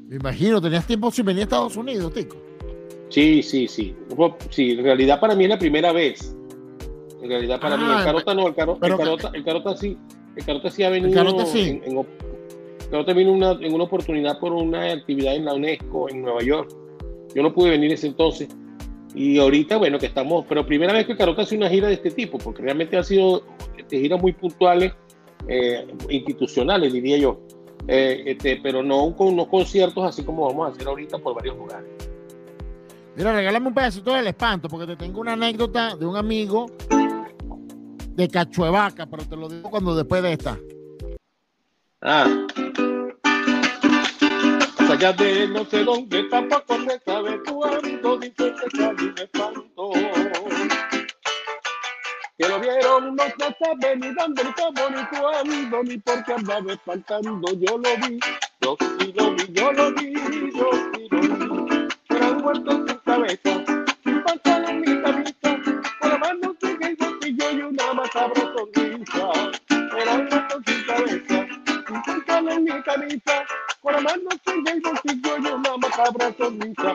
Me 0.09 0.17
imagino, 0.17 0.61
tenías 0.61 0.87
tiempo 0.87 1.11
sin 1.11 1.27
venir 1.27 1.43
a 1.43 1.45
Estados 1.45 1.77
Unidos, 1.77 2.13
Tico. 2.15 2.37
Sí, 3.09 3.43
sí, 3.43 3.69
sí. 3.69 3.95
Sí, 4.51 4.73
en 4.73 4.85
realidad 4.85 5.21
para 5.21 5.35
mí 5.35 5.45
es 5.45 5.51
la 5.51 5.59
primera 5.59 5.93
vez. 5.93 6.37
En 7.23 7.29
realidad 7.29 7.61
para 7.61 7.77
mí, 7.77 7.85
el 7.85 7.91
ah, 7.91 8.03
Carota 8.05 8.35
no, 8.35 8.49
el, 8.49 8.55
Carota, 8.55 8.87
el, 9.33 9.45
Carota, 9.45 9.77
sí. 9.77 9.97
El 10.37 10.45
Carota 10.45 10.71
sí 10.71 10.83
ha 10.83 10.91
venido. 10.91 11.09
El 11.09 11.15
Carota 11.15 11.47
sí. 11.47 11.81
En, 11.85 11.99
el 11.99 12.07
Carota 12.91 13.13
vino 13.15 13.33
una, 13.33 13.53
en 13.53 13.73
una 13.73 13.85
oportunidad 13.85 14.39
por 14.39 14.53
una 14.53 14.93
actividad 14.93 15.35
en 15.35 15.45
la 15.45 15.55
UNESCO 15.55 16.09
en 16.09 16.23
Nueva 16.23 16.43
York. 16.43 16.71
Yo 17.35 17.43
no 17.43 17.53
pude 17.53 17.71
venir 17.71 17.93
ese 17.93 18.09
entonces 18.09 18.49
y 19.17 19.39
ahorita, 19.39 19.79
bueno, 19.79 19.99
que 19.99 20.07
estamos, 20.07 20.45
pero 20.47 20.67
primera 20.67 20.93
vez 20.93 21.07
que 21.07 21.17
Carota 21.17 21.41
hace 21.41 21.57
una 21.57 21.71
gira 21.71 21.89
de 21.89 21.95
este 21.95 22.11
tipo, 22.11 22.37
porque 22.37 22.61
realmente 22.61 22.99
han 22.99 23.05
sido 23.05 23.45
este, 23.79 23.99
giras 23.99 24.21
muy 24.21 24.35
puntuales, 24.35 24.93
eh, 25.49 25.87
institucionales, 26.11 26.93
diría 26.93 27.17
yo, 27.17 27.41
eh, 27.89 28.25
este, 28.27 28.61
pero 28.63 28.83
no 28.83 29.17
con 29.17 29.29
unos 29.29 29.49
conciertos 29.49 30.05
así 30.05 30.23
como 30.23 30.47
vamos 30.47 30.69
a 30.69 30.73
hacer 30.73 30.87
ahorita 30.87 31.17
por 31.17 31.35
varios 31.35 31.57
lugares. 31.57 31.89
Mira, 33.17 33.33
regálame 33.33 33.69
un 33.69 33.75
pedacito 33.75 34.13
del 34.13 34.27
espanto, 34.27 34.69
porque 34.69 34.87
te 34.87 34.97
tengo 34.97 35.23
una 35.23 35.33
anécdota 35.33 35.97
de 35.97 36.05
un 36.05 36.17
amigo 36.17 36.67
de 38.11 38.29
Cachuevaca, 38.29 39.07
pero 39.07 39.25
te 39.25 39.35
lo 39.35 39.49
digo 39.49 39.71
cuando 39.71 39.97
después 39.97 40.23
de 40.23 40.33
esta. 40.35 40.59
Ah 42.03 42.45
allá 44.91 45.13
de 45.13 45.49
no 45.49 45.65
sé 45.65 45.85
dónde 45.85 46.25
tampoco 46.25 46.77
se 46.89 47.01
sabe 47.01 47.41
cuándo 47.43 48.19
dice 48.19 48.55
que 48.55 48.77
salí 48.77 49.11
de 49.13 49.25
espanto. 49.25 49.91
Que 52.39 52.49
lo 52.49 52.61
vieron 52.61 53.17
no 53.17 53.25
se 53.25 53.57
sabe 53.59 53.97
ni 53.97 54.15
dónde, 54.15 54.45
ni 54.45 54.53
cómo, 54.53 54.91
ni 54.91 55.07
cuándo, 55.07 55.83
ni 55.83 55.99
por 55.99 56.25
qué 56.25 56.33
andaba 56.35 56.73
espantando. 56.73 57.49
Yo 57.55 57.79
lo 57.79 57.97
vi, 58.07 58.21
yo 58.61 58.77
sí 58.99 59.13
lo 59.15 59.35
vi, 59.35 59.47
yo 59.53 59.73
lo 59.73 59.93
vi, 59.95 60.06
todo 76.47 76.57
mundo 76.57 76.86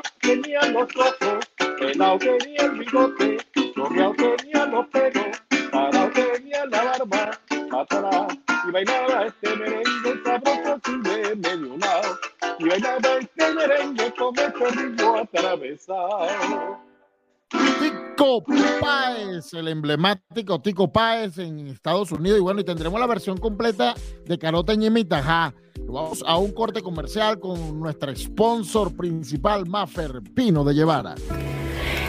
emblemático 20.41 20.61
Tico 20.61 20.91
Páez 20.91 21.37
en 21.37 21.67
Estados 21.67 22.11
Unidos. 22.11 22.39
Y 22.39 22.41
bueno, 22.41 22.61
y 22.61 22.63
tendremos 22.63 22.99
la 22.99 23.07
versión 23.07 23.37
completa 23.37 23.93
de 24.25 24.37
Carota 24.37 24.75
Ñeme 24.75 25.01
y 25.01 25.05
Tajá. 25.05 25.53
Vamos 25.87 26.23
a 26.25 26.37
un 26.37 26.51
corte 26.51 26.81
comercial 26.81 27.39
con 27.39 27.79
nuestra 27.79 28.15
sponsor 28.15 28.95
principal, 28.95 29.67
Maffer 29.67 30.21
Pino 30.35 30.63
de 30.63 30.73
Llevara. 30.73 31.15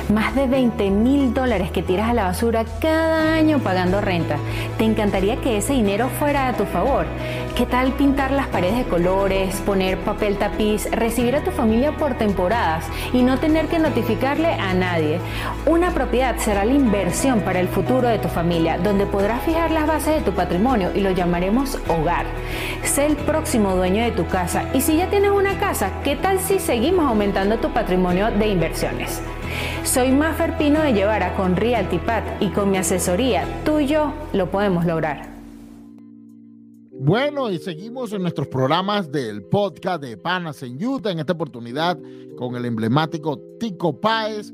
Más 0.09 0.35
de 0.35 0.47
20 0.47 0.90
mil 0.90 1.32
dólares 1.32 1.71
que 1.71 1.82
tiras 1.82 2.11
a 2.11 2.14
la 2.14 2.25
basura 2.25 2.64
cada 2.80 3.35
año 3.35 3.61
pagando 3.61 4.00
renta. 4.00 4.37
¿Te 4.76 4.85
encantaría 4.85 5.37
que 5.37 5.56
ese 5.56 5.75
dinero 5.75 6.09
fuera 6.18 6.49
a 6.49 6.52
tu 6.54 6.64
favor? 6.64 7.06
¿Qué 7.56 7.66
tal 7.66 7.92
pintar 7.92 8.30
las 8.30 8.49
paredes 8.49 8.78
de 8.78 8.85
colores, 8.85 9.54
poner 9.61 9.99
papel 9.99 10.38
tapiz, 10.38 10.90
recibir 10.90 11.37
a 11.37 11.44
tu 11.44 11.50
familia 11.50 11.92
por 11.92 12.14
temporadas 12.14 12.85
y 13.12 13.23
no 13.23 13.38
tener 13.38 13.68
que 13.68 13.78
notificarle 13.78 14.49
a 14.49 14.75
nadie? 14.75 15.21
Una 15.66 15.92
propiedad 15.92 16.37
será 16.38 16.64
la 16.64 16.73
inversión 16.73 17.40
para 17.40 17.61
el 17.61 17.68
futuro 17.68 18.09
de 18.09 18.18
tu 18.18 18.28
familia, 18.28 18.78
donde 18.78 19.06
podrás 19.06 19.42
fijar 19.42 19.71
las 19.71 19.87
bases 19.87 20.16
de 20.16 20.23
tu 20.23 20.32
patrimonio 20.32 20.90
y 20.94 21.00
lo 21.00 21.11
llamaremos 21.11 21.78
hogar. 21.88 22.26
Sé 22.82 23.06
el 23.06 23.16
próximo 23.16 23.76
dueño 23.76 24.02
de 24.02 24.12
tu 24.12 24.26
casa 24.26 24.64
y 24.75 24.80
si 24.80 24.97
ya 24.97 25.09
tienes 25.09 25.30
una 25.30 25.59
casa, 25.59 25.90
¿qué 26.02 26.16
tal 26.16 26.40
si 26.40 26.59
seguimos 26.59 27.06
aumentando 27.06 27.59
tu 27.59 27.71
patrimonio 27.71 28.30
de 28.30 28.49
inversiones? 28.49 29.23
Soy 29.85 30.11
Mafer 30.12 30.56
Pino 30.56 30.80
de 30.82 30.92
Llevara 30.92 31.35
con 31.37 31.56
RealtyPad 31.56 32.40
y 32.40 32.49
con 32.49 32.71
mi 32.71 32.78
asesoría, 32.78 33.47
tú 33.64 33.80
y 33.80 33.87
yo 33.87 34.12
lo 34.32 34.50
podemos 34.50 34.87
lograr. 34.87 35.32
Bueno, 37.04 37.50
y 37.50 37.59
seguimos 37.59 38.12
en 38.12 38.23
nuestros 38.23 38.47
programas 38.47 39.11
del 39.11 39.42
podcast 39.42 40.00
de 40.00 40.16
Panas 40.16 40.62
en 40.62 40.82
Utah, 40.85 41.11
en 41.11 41.18
esta 41.18 41.32
oportunidad 41.32 41.99
con 42.37 42.54
el 42.54 42.64
emblemático 42.64 43.40
Tico 43.59 44.00
Páez, 44.00 44.52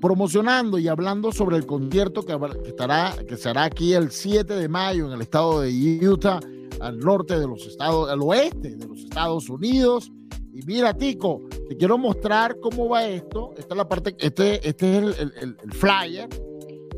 promocionando 0.00 0.78
y 0.78 0.88
hablando 0.88 1.30
sobre 1.30 1.58
el 1.58 1.66
concierto 1.66 2.22
que, 2.22 2.38
estará, 2.66 3.14
que 3.28 3.36
será 3.36 3.64
aquí 3.64 3.92
el 3.92 4.10
7 4.10 4.54
de 4.54 4.66
mayo 4.66 5.06
en 5.06 5.12
el 5.12 5.20
estado 5.20 5.60
de 5.60 6.08
Utah, 6.08 6.40
al 6.80 7.00
norte 7.00 7.38
de 7.38 7.46
los 7.46 7.66
estados, 7.66 8.10
al 8.10 8.22
oeste 8.22 8.76
de 8.76 8.86
los 8.86 9.00
Estados 9.00 9.50
Unidos. 9.50 10.10
Y 10.54 10.62
mira, 10.62 10.94
Tico, 10.94 11.42
te 11.68 11.76
quiero 11.76 11.98
mostrar 11.98 12.58
cómo 12.60 12.88
va 12.88 13.04
esto. 13.04 13.52
Esta 13.56 13.74
es 13.74 13.76
la 13.76 13.88
parte, 13.88 14.14
este, 14.18 14.66
este 14.66 14.98
es 14.98 15.18
el, 15.18 15.56
flyer. 15.72 16.28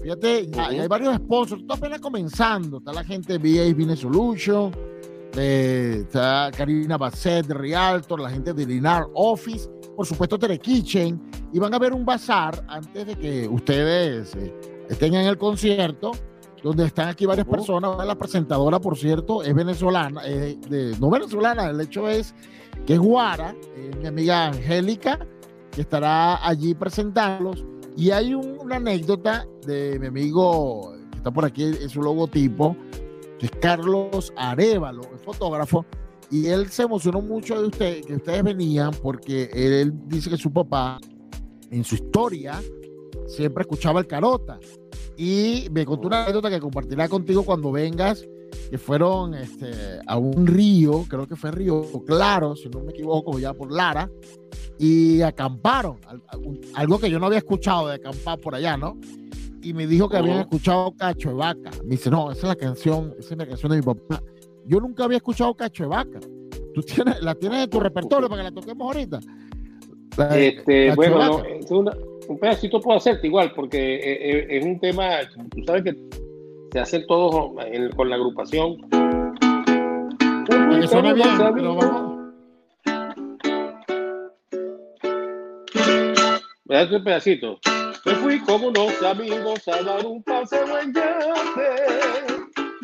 Fíjate, 0.03 0.51
hay 0.59 0.87
varios 0.87 1.17
sponsors. 1.17 1.63
Está 1.63 1.75
apenas 1.75 2.01
comenzando. 2.01 2.79
Está 2.79 2.93
la 2.93 3.03
gente 3.03 3.39
de 3.39 3.39
VA 3.39 3.75
Business 3.75 4.01
Solution. 4.01 4.71
Está 5.35 6.51
Karina 6.57 6.97
Basset 6.97 7.47
de 7.47 7.55
Realtor, 7.55 8.21
la 8.21 8.31
gente 8.31 8.55
de 8.55 8.65
Linar 8.65 9.07
Office, 9.15 9.69
por 9.95 10.07
supuesto 10.07 10.39
Tere 10.39 10.59
Kitchen, 10.59 11.21
y 11.53 11.59
van 11.59 11.75
a 11.75 11.79
ver 11.79 11.93
un 11.93 12.07
bazar 12.07 12.65
antes 12.69 13.07
de 13.07 13.17
que 13.17 13.47
ustedes 13.47 14.35
eh, 14.35 14.55
estén 14.89 15.13
en 15.13 15.27
el 15.27 15.37
concierto, 15.37 16.13
donde 16.67 16.87
están 16.87 17.09
aquí 17.09 17.27
varias 17.27 17.47
personas. 17.47 17.97
La 18.05 18.19
presentadora, 18.19 18.81
por 18.81 18.99
cierto, 18.99 19.45
es 19.45 19.55
venezolana, 19.55 20.23
de, 20.23 20.97
no 21.01 21.11
venezolana, 21.11 21.71
el 21.71 21.81
hecho 21.81 22.09
es 22.09 22.35
que 22.85 22.95
es 22.95 22.99
Guara, 22.99 23.55
eh, 23.77 23.91
mi 24.01 24.07
amiga 24.09 24.47
Angélica, 24.47 25.25
que 25.71 25.83
estará 25.83 26.45
allí 26.45 26.75
presentándolos. 26.75 27.65
Y 27.97 28.11
hay 28.11 28.35
una 28.35 28.77
anécdota 28.77 29.47
de 29.65 29.99
mi 30.01 30.09
amigo 30.09 30.93
que 31.13 31.19
está 31.19 31.31
por 31.31 31.45
aquí 31.45 31.63
en 31.63 31.89
su 31.89 32.03
logotipo, 32.03 32.77
que 33.39 33.47
es 33.47 33.53
Carlos 33.61 34.33
Arevalo, 34.37 35.03
el 35.13 35.21
fotógrafo, 35.21 35.87
y 36.33 36.49
él 36.49 36.69
se 36.69 36.83
emocionó 36.83 37.23
mucho 37.23 37.61
de 37.61 37.69
usted, 37.69 38.05
que 38.05 38.15
ustedes 38.15 38.43
venían, 38.43 38.91
porque 39.03 39.49
él, 39.53 39.93
dice 40.09 40.31
que 40.31 40.37
su 40.37 40.53
papá, 40.53 40.99
en 41.71 41.85
su 41.85 41.95
historia, 41.95 42.61
siempre 43.29 43.63
escuchaba 43.63 44.01
el 44.01 44.09
carota. 44.09 44.59
Y 45.17 45.69
me 45.71 45.87
contó 45.87 46.09
una 46.09 46.25
anécdota 46.25 46.51
que 46.51 46.61
compartirá 46.61 47.09
contigo 47.09 47.43
cuando 47.43 47.73
vengas 47.73 48.27
que 48.71 48.79
fueron 48.79 49.35
este, 49.35 49.73
a 50.07 50.17
un 50.19 50.47
río, 50.47 51.05
creo 51.09 51.27
que 51.27 51.37
fue 51.37 51.51
Río 51.51 51.85
Claro, 52.07 52.57
si 52.57 52.69
no 52.69 52.81
me 52.81 52.93
equivoco, 52.93 53.39
ya 53.39 53.55
por 53.55 53.73
Lara, 53.73 54.11
y 54.79 55.23
acamparon, 55.23 55.99
algo 56.75 56.99
que 56.99 57.11
yo 57.11 57.19
no 57.19 57.27
había 57.27 57.39
escuchado 57.39 57.89
de 57.89 57.95
acampar 57.95 58.39
por 58.39 58.55
allá, 58.55 58.77
¿no? 58.77 58.99
Y 59.63 59.73
me 59.73 59.87
dijo 59.87 60.09
que 60.09 60.17
habían 60.17 60.41
escuchado 60.41 60.93
Cacho 60.97 61.31
de 61.31 61.35
Vaca. 61.35 61.71
Me 61.83 61.91
dice, 61.91 62.11
no, 62.11 62.31
esa 62.31 62.43
es 62.43 62.49
la 62.49 62.57
canción, 62.57 63.15
esa 63.19 63.35
es 63.35 63.39
la 63.39 63.47
canción 63.47 63.73
de 63.73 63.79
mi 63.79 63.83
papá. 63.83 64.23
Yo 64.65 64.81
nunca 64.81 65.05
había 65.05 65.17
escuchado 65.17 65.55
Cacho 65.55 65.85
de 65.85 65.89
Vaca. 65.89 66.21
¿Tú 66.75 66.83
tienes, 66.83 67.21
la 67.23 67.35
tienes 67.35 67.65
en 67.65 67.71
tu 67.71 67.81
repertorio 67.81 68.29
para 68.29 68.43
que 68.43 68.51
la 68.51 68.55
toquemos 68.55 68.87
ahorita? 68.87 69.21
este, 70.31 70.95
bueno, 70.95 71.43
un 72.29 72.39
pedacito 72.39 72.81
puedo 72.81 72.99
hacerte 72.99 73.27
igual, 73.27 73.53
porque 73.55 73.97
eh, 73.97 74.31
eh, 74.31 74.47
es 74.51 74.65
un 74.65 74.79
tema, 74.81 75.21
tú 75.55 75.63
sabes 75.65 75.85
que 75.85 75.97
se 76.73 76.81
hace 76.81 77.01
todo 77.01 77.55
con 77.97 78.11
la 78.11 78.17
agrupación. 78.17 78.77
Suena 80.89 81.13
bien, 81.13 81.29
pero 81.55 81.75
vamos. 81.75 82.17
Me 86.65 86.75
das 86.75 86.91
un 86.91 87.05
pedacito. 87.05 87.59
Me 88.05 88.15
fui 88.17 88.41
con 88.41 88.65
unos 88.65 89.03
amigos 89.03 89.67
a 89.69 89.83
dar 89.83 90.05
un 90.05 90.23
paseo 90.23 90.79
en 90.79 90.93
yate. 90.93 92.27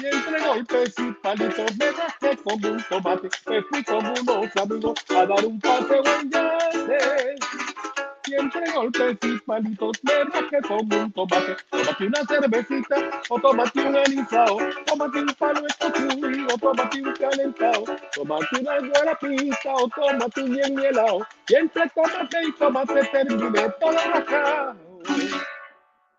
Y 0.03 0.07
entre 0.07 0.47
golpes 0.47 0.95
y 0.99 1.13
palitos 1.23 1.77
me 1.79 1.87
gasté 1.93 2.37
como 2.45 2.69
un 2.69 2.83
tomate. 2.89 3.29
Me 3.49 3.63
fui 3.63 3.85
con 3.85 4.07
unos 4.07 4.57
amigos 4.57 4.95
a 5.11 5.27
dar 5.27 5.45
un 5.45 5.61
paseo 5.61 6.03
en 6.21 6.31
yate 6.31 7.62
siempre 8.25 8.71
golpes 8.73 9.19
y 9.23 9.39
palitos 9.41 9.99
de 10.03 10.49
que 10.51 10.69
como 10.69 11.03
un 11.03 11.13
tomate. 11.13 11.57
Tómate 11.71 12.07
una 12.07 12.25
cervecita 12.27 13.11
o 13.29 13.41
tómate 13.41 13.81
un 13.81 13.97
anisado, 13.97 14.57
tómate 14.87 15.19
un 15.21 15.35
palo 15.39 15.61
de 15.61 16.47
o 16.53 16.59
tómate 16.59 17.03
un 17.03 17.13
calentado, 17.15 17.85
tómate 18.15 18.61
una 18.61 18.79
buena 18.79 19.15
pizza 19.21 19.75
o 19.75 19.89
tómate 19.89 20.43
un 20.43 20.51
bien 20.53 20.75
mielado. 20.75 21.27
Y 21.49 21.55
entre 21.55 21.89
tómate 21.91 22.37
y 22.47 22.53
tómate 22.53 23.05
terminé 23.07 23.69
todo 23.81 23.99
acá. 23.99 24.77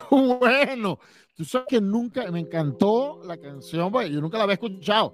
Bueno, 0.09 0.99
tú 1.35 1.45
sabes 1.45 1.67
que 1.67 1.81
nunca 1.81 2.29
me 2.31 2.39
encantó 2.39 3.21
la 3.25 3.37
canción, 3.37 3.91
porque 3.91 4.11
yo 4.11 4.21
nunca 4.21 4.37
la 4.37 4.43
había 4.43 4.53
escuchado, 4.53 5.13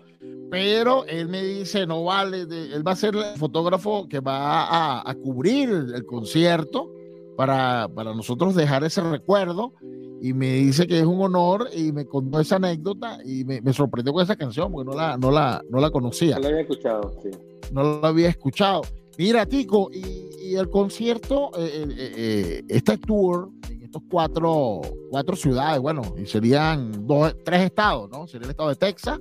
pero 0.50 1.06
él 1.06 1.28
me 1.30 1.42
dice, 1.44 1.88
no 1.88 2.04
vale, 2.04 2.42
él 2.42 2.86
va 2.86 2.92
a 2.92 2.96
ser 2.96 3.16
el 3.16 3.38
fotógrafo 3.38 4.08
que 4.08 4.20
va 4.20 5.10
a, 5.10 5.16
cubrir 5.16 5.70
el, 5.70 6.06
concierto 6.06 6.92
para, 7.38 7.88
para, 7.88 8.14
nosotros 8.14 8.56
dejar 8.56 8.84
ese 8.84 9.02
recuerdo 9.02 9.74
y 10.22 10.34
me 10.34 10.54
dice 10.54 10.86
que 10.88 11.00
es 11.00 11.06
un 11.06 11.22
honor 11.22 11.70
y 11.74 11.92
me 11.92 12.06
contó 12.06 12.40
esa 12.40 12.58
anécdota 12.58 13.20
y 13.24 13.46
me, 13.46 13.62
sorprendió 13.74 14.12
con 14.12 14.24
esa 14.24 14.36
canción 14.36 14.72
porque 14.72 14.90
no 14.90 14.98
la, 14.98 15.18
no 15.18 15.32
la, 15.32 15.64
no 15.70 15.80
la 15.80 15.90
conocía. 15.90 16.36
No 16.36 16.42
la 16.42 16.48
había 16.50 16.62
escuchado, 16.62 17.14
sí. 17.24 17.30
No 17.72 18.00
la 18.02 18.08
había 18.10 18.30
escuchado. 18.30 18.82
Mira, 19.18 19.46
Tico, 19.46 19.90
y, 19.92 20.56
el 20.56 20.70
concierto, 20.70 21.52
eh, 21.60 21.86
eh, 21.90 22.14
eh, 22.18 22.64
este 22.70 22.98
tour 22.98 23.52
estos 23.90 24.04
cuatro, 24.08 24.82
cuatro 25.10 25.36
ciudades, 25.36 25.82
bueno, 25.82 26.04
y 26.16 26.28
serían 26.28 27.08
dos, 27.08 27.36
tres 27.44 27.62
estados, 27.62 28.08
¿no? 28.12 28.28
Sería 28.28 28.46
el 28.46 28.52
estado 28.52 28.70
de 28.70 28.76
Texas, 28.76 29.20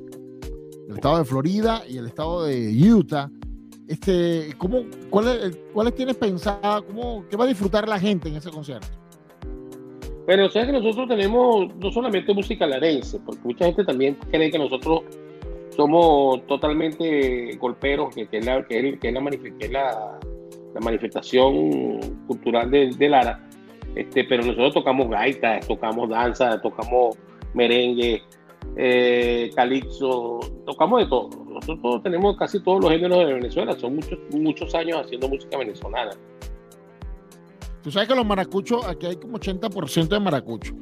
el 0.89 0.95
estado 0.95 1.19
de 1.19 1.25
Florida 1.25 1.83
y 1.89 1.97
el 1.97 2.07
estado 2.07 2.45
de 2.45 2.93
Utah. 2.93 3.31
Este, 3.89 4.55
¿cómo, 4.59 4.83
cuáles, 5.09 5.59
¿Cuáles 5.73 5.95
tienes 5.95 6.17
pensada? 6.17 6.83
Cómo, 6.83 7.25
¿Qué 7.31 7.37
va 7.39 7.45
a 7.45 7.47
disfrutar 7.47 7.89
la 7.89 7.99
gente 7.99 8.29
en 8.29 8.37
ese 8.37 8.51
concierto? 8.51 8.89
Bueno, 10.27 10.51
sabes 10.51 10.67
que 10.67 10.73
nosotros 10.75 11.09
tenemos 11.09 11.75
no 11.77 11.91
solamente 11.91 12.35
música 12.35 12.67
larense, 12.67 13.19
porque 13.25 13.41
mucha 13.45 13.65
gente 13.65 13.85
también 13.85 14.19
cree 14.31 14.51
que 14.51 14.59
nosotros 14.59 15.01
somos 15.75 16.47
totalmente 16.47 17.57
golperos, 17.57 18.15
que, 18.15 18.29
es, 18.31 18.45
la, 18.45 18.63
que, 18.67 18.99
es, 19.01 19.73
la, 19.73 20.19
la, 20.75 20.81
manifestación 20.81 22.01
cultural 22.27 22.71
de, 22.71 22.91
de 22.91 23.09
Lara 23.09 23.48
este, 23.95 24.25
pero 24.25 24.43
nosotros 24.45 24.75
tocamos 24.75 25.09
gaita, 25.11 25.61
tocamos 25.61 26.09
danza, 26.09 26.61
tocamos 26.61 27.17
merengue, 27.55 28.23
eh, 28.77 29.51
calipso, 29.55 30.41
tocamos 30.65 31.01
de 31.01 31.07
todo. 31.07 31.31
Nosotros 31.45 32.03
tenemos 32.03 32.37
casi 32.37 32.61
todos 32.63 32.83
los 32.83 32.91
géneros 32.91 33.19
de 33.19 33.35
Venezuela, 33.35 33.79
son 33.79 33.97
muchos, 33.97 34.19
muchos 34.31 34.75
años 34.75 35.01
haciendo 35.05 35.29
música 35.29 35.59
venezolana. 35.59 36.13
Tú 37.83 37.91
sabes 37.91 38.09
que 38.09 38.15
los 38.15 38.27
maracuchos, 38.27 38.87
aquí 38.87 39.07
hay 39.07 39.17
como 39.17 39.39
80% 39.39 40.09
de 40.09 40.21
maracuchos. 40.21 40.75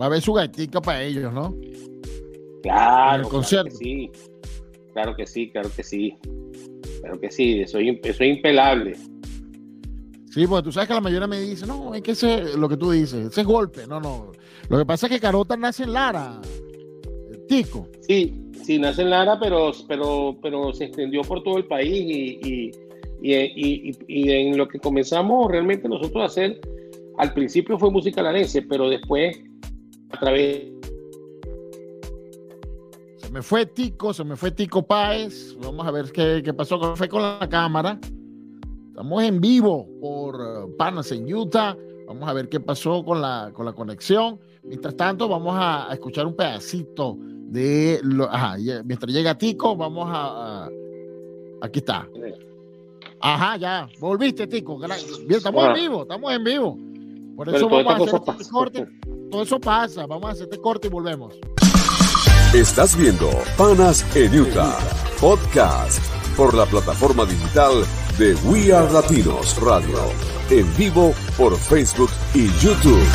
Va 0.00 0.04
a 0.04 0.06
haber 0.06 0.22
su 0.22 0.32
gaitica 0.32 0.80
para 0.80 1.02
ellos, 1.02 1.32
¿no? 1.32 1.54
Claro. 2.62 3.24
el 3.24 3.28
concierto. 3.28 3.74
sí. 3.76 4.10
claro 4.92 5.16
que 5.16 5.26
sí, 5.26 5.50
claro 5.50 5.70
que 5.74 5.82
sí. 5.82 6.16
Claro 7.00 7.18
que 7.18 7.30
sí, 7.30 7.60
eso 7.60 7.78
es, 7.78 7.98
eso 8.02 8.24
es 8.24 8.36
impelable. 8.36 8.96
Sí, 10.30 10.46
porque 10.46 10.62
tú 10.62 10.72
sabes 10.72 10.86
que 10.86 10.94
la 10.94 11.00
mayoría 11.00 11.26
me 11.26 11.40
dice, 11.40 11.66
no, 11.66 11.92
es 11.92 12.02
que 12.02 12.12
ese, 12.12 12.56
lo 12.56 12.68
que 12.68 12.76
tú 12.76 12.92
dices, 12.92 13.26
ese 13.26 13.40
es 13.40 13.46
golpe. 13.46 13.86
No, 13.88 14.00
no. 14.00 14.30
Lo 14.68 14.78
que 14.78 14.86
pasa 14.86 15.06
es 15.06 15.12
que 15.12 15.20
Carota 15.20 15.56
nace 15.56 15.82
en 15.82 15.92
Lara, 15.92 16.40
Tico. 17.48 17.88
Sí, 18.02 18.40
sí, 18.62 18.78
nace 18.78 19.02
en 19.02 19.10
Lara, 19.10 19.40
pero, 19.40 19.72
pero, 19.88 20.38
pero 20.40 20.72
se 20.72 20.84
extendió 20.84 21.22
por 21.22 21.42
todo 21.42 21.58
el 21.58 21.64
país 21.64 21.92
y, 21.92 22.70
y, 23.22 23.96
y, 24.06 24.30
en 24.30 24.56
lo 24.56 24.68
que 24.68 24.78
comenzamos 24.78 25.50
realmente 25.50 25.88
nosotros 25.88 26.22
a 26.22 26.26
hacer, 26.26 26.60
al 27.18 27.34
principio 27.34 27.76
fue 27.76 27.90
música 27.90 28.22
larense, 28.22 28.62
pero 28.62 28.88
después 28.88 29.36
a 30.10 30.20
través... 30.20 30.62
Se 33.16 33.30
me 33.32 33.42
fue 33.42 33.66
Tico, 33.66 34.14
se 34.14 34.22
me 34.22 34.36
fue 34.36 34.52
Tico 34.52 34.86
Páez. 34.86 35.56
Vamos 35.60 35.84
a 35.86 35.90
ver 35.90 36.12
qué, 36.12 36.40
qué 36.44 36.54
pasó 36.54 36.94
fue 36.94 37.08
con 37.08 37.22
la 37.22 37.48
cámara. 37.50 37.98
Estamos 38.90 39.22
en 39.22 39.40
vivo 39.40 39.88
por 40.00 40.34
uh, 40.34 40.76
Panas 40.76 41.12
en 41.12 41.32
Utah. 41.32 41.76
Vamos 42.08 42.28
a 42.28 42.32
ver 42.32 42.48
qué 42.48 42.58
pasó 42.58 43.04
con 43.04 43.20
la, 43.20 43.50
con 43.54 43.64
la 43.64 43.72
conexión. 43.72 44.40
Mientras 44.64 44.96
tanto, 44.96 45.28
vamos 45.28 45.54
a, 45.56 45.88
escuchar 45.92 46.26
un 46.26 46.34
pedacito 46.34 47.16
de 47.20 48.00
lo. 48.02 48.24
Ajá, 48.24 48.56
mientras 48.84 49.12
llega 49.12 49.38
Tico, 49.38 49.76
vamos 49.76 50.08
a, 50.10 50.68
Aquí 51.62 51.78
está. 51.78 52.08
Ajá, 53.20 53.56
ya. 53.58 53.88
Volviste, 54.00 54.48
Tico. 54.48 54.76
Bien, 54.76 54.90
estamos 55.30 55.64
en 55.68 55.74
vivo, 55.74 56.02
estamos 56.02 56.32
en 56.32 56.44
vivo. 56.44 56.78
Por 57.36 57.48
eso 57.48 57.68
vamos 57.68 57.92
a 57.92 57.96
hacer 57.96 58.20
este 58.40 58.50
corte. 58.50 58.88
Todo 59.30 59.42
eso 59.42 59.60
pasa. 59.60 60.04
Vamos 60.04 60.30
a 60.30 60.32
hacer 60.32 60.44
este 60.44 60.58
corte 60.58 60.88
y 60.88 60.90
volvemos. 60.90 61.38
Estás 62.52 62.98
viendo 62.98 63.30
Panas 63.56 64.04
en 64.16 64.40
Utah, 64.40 64.76
podcast 65.20 66.19
por 66.36 66.54
la 66.54 66.66
plataforma 66.66 67.24
digital 67.24 67.84
de 68.18 68.34
We 68.48 68.72
Are 68.72 68.92
Latinos 68.92 69.60
Radio, 69.60 69.98
en 70.50 70.66
vivo 70.76 71.12
por 71.36 71.56
Facebook 71.56 72.10
y 72.34 72.46
YouTube. 72.60 73.06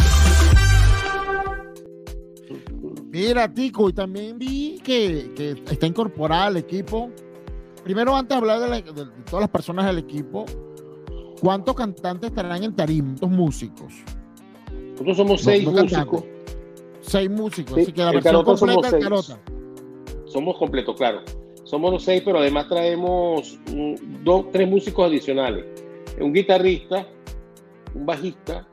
Mira, 3.10 3.52
Tico, 3.54 3.90
y 3.90 3.94
también 3.94 4.38
vi 4.38 4.80
que, 4.84 5.32
está 5.70 5.88
incorporada 5.88 6.48
al 6.48 6.58
equipo. 6.58 7.10
Primero, 7.84 8.16
antes 8.16 8.30
de 8.30 8.36
hablar 8.36 8.84
de, 8.84 9.06
todas 9.30 9.42
las 9.42 9.50
personas 9.50 9.86
del 9.86 10.00
equipo, 10.00 10.46
¿cuántos 11.40 11.76
cantantes 11.76 12.30
estarán 12.30 12.64
en 12.64 12.76
tarima? 12.76 13.08
¿Cuántos 13.20 13.30
músicos? 13.30 13.94
Nosotros 14.92 15.18
somos 15.18 15.42
seis 15.42 15.66
músicos. 15.66 16.24
Seis 17.02 17.30
músicos, 17.30 17.78
así 17.78 17.94
que 17.94 18.04
la 18.04 18.12
versión 18.12 18.44
completa 18.44 18.90
somos 18.90 19.04
Carota. 19.04 19.40
Somos 20.26 20.58
completos, 20.58 20.96
claro. 20.98 21.22
Somos 21.66 21.92
los 21.92 22.04
seis, 22.04 22.22
pero 22.24 22.40
además 22.40 22.70
traemos 22.70 23.60
dos, 24.24 24.46
tres 24.52 24.68
músicos 24.70 25.08
adicionales. 25.08 25.66
Un 26.20 26.32
guitarrista, 26.32 27.08
un 27.94 28.06
bajista, 28.06 28.68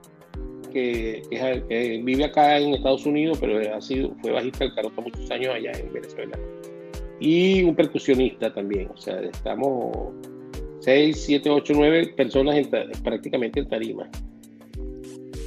que, 0.73 2.03
vive 2.05 2.25
acá 2.25 2.59
en 2.59 2.75
Estados 2.75 3.07
Unidos, 3.07 3.39
pero 3.41 3.75
ha 3.75 3.81
sido, 3.81 4.15
fue 4.21 4.33
bajista 4.33 4.65
del 4.65 4.75
Carota 4.75 5.01
muchos 5.01 5.31
años 5.31 5.55
allá 5.55 5.73
en 5.73 5.93
Venezuela. 5.93 6.39
Y 7.19 7.63
un 7.63 7.75
percusionista 7.75 8.53
también. 8.53 8.91
O 8.95 8.97
sea, 8.97 9.21
estamos 9.21 9.97
seis, 10.81 11.23
siete, 11.25 11.49
ocho, 11.49 11.73
nueve 11.75 12.13
personas 12.17 12.57
prácticamente 13.03 13.61
en 13.61 13.69
tarima. 13.69 14.11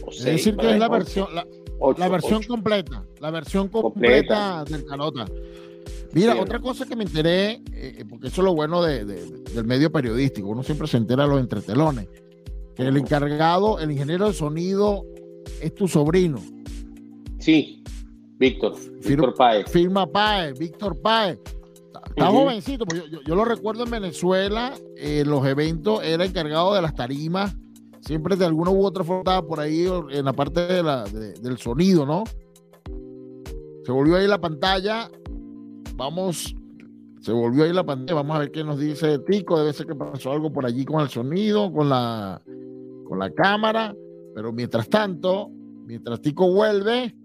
es 0.09 0.23
decir, 0.23 0.55
que 0.55 0.71
es 0.71 0.79
la 0.79 0.87
versión, 0.87 1.27
la, 1.35 2.09
versión 2.09 2.43
completa, 2.43 3.03
la 3.19 3.31
versión 3.31 3.67
completa, 3.67 4.63
completa. 4.63 4.77
del 4.77 4.85
Carota. 4.85 5.25
Mira, 6.15 6.41
otra 6.41 6.59
cosa 6.59 6.85
que 6.85 6.95
me 6.95 7.03
enteré, 7.03 7.61
eh, 7.73 8.05
porque 8.09 8.27
eso 8.27 8.39
es 8.39 8.45
lo 8.45 8.55
bueno 8.55 8.81
del 8.81 9.65
medio 9.65 9.91
periodístico, 9.91 10.47
uno 10.47 10.63
siempre 10.63 10.87
se 10.87 10.95
entera 10.95 11.23
de 11.23 11.29
los 11.29 11.41
entretelones, 11.41 12.07
que 12.73 12.83
el 12.83 12.95
encargado, 12.95 13.79
el 13.79 13.91
ingeniero 13.91 14.27
de 14.27 14.33
sonido, 14.33 15.03
es 15.61 15.75
tu 15.75 15.89
sobrino. 15.89 16.41
Sí, 17.39 17.83
Víctor, 18.37 18.75
Víctor 19.05 19.33
Páez. 19.35 19.69
Firma 19.69 20.07
Páez, 20.07 20.57
Víctor 20.57 20.97
Páez. 21.01 21.37
Está 22.07 22.27
jovencito, 22.27 22.85
pues 22.85 23.03
yo, 23.27 23.35
lo 23.35 23.43
recuerdo 23.43 23.83
en 23.83 23.91
Venezuela, 23.91 24.73
en 24.95 25.29
los 25.29 25.45
eventos 25.45 26.01
era 26.01 26.23
encargado 26.23 26.73
de 26.73 26.81
las 26.81 26.95
tarimas, 26.95 27.57
siempre 27.99 28.37
de 28.37 28.45
alguna 28.45 28.71
u 28.71 28.85
otra 28.85 29.03
forma 29.03 29.45
por 29.45 29.59
ahí 29.59 29.85
en 30.11 30.23
la 30.23 30.31
parte 30.31 30.65
de 30.65 30.81
la, 30.81 31.03
del 31.03 31.57
sonido, 31.57 32.05
¿no? 32.05 32.23
Se 33.83 33.91
volvió 33.91 34.15
ahí 34.15 34.27
la 34.27 34.39
pantalla 34.39 35.11
Vamos, 35.95 36.53
se 37.21 37.31
volvió 37.31 37.63
ahí 37.63 37.71
la 37.71 37.85
pantalla, 37.85 38.15
vamos 38.15 38.35
a 38.35 38.39
ver 38.39 38.51
qué 38.51 38.65
nos 38.65 38.77
dice 38.77 39.17
Tico, 39.19 39.57
debe 39.57 39.71
ser 39.71 39.87
que 39.87 39.95
pasó 39.95 40.33
algo 40.33 40.51
por 40.51 40.65
allí 40.65 40.83
con 40.83 41.01
el 41.01 41.07
sonido, 41.07 41.71
con 41.71 41.87
la, 41.87 42.41
con 43.07 43.17
la 43.17 43.31
cámara, 43.31 43.95
pero 44.33 44.51
mientras 44.51 44.89
tanto, 44.89 45.49
mientras 45.85 46.19
Tico 46.19 46.51
vuelve, 46.51 47.15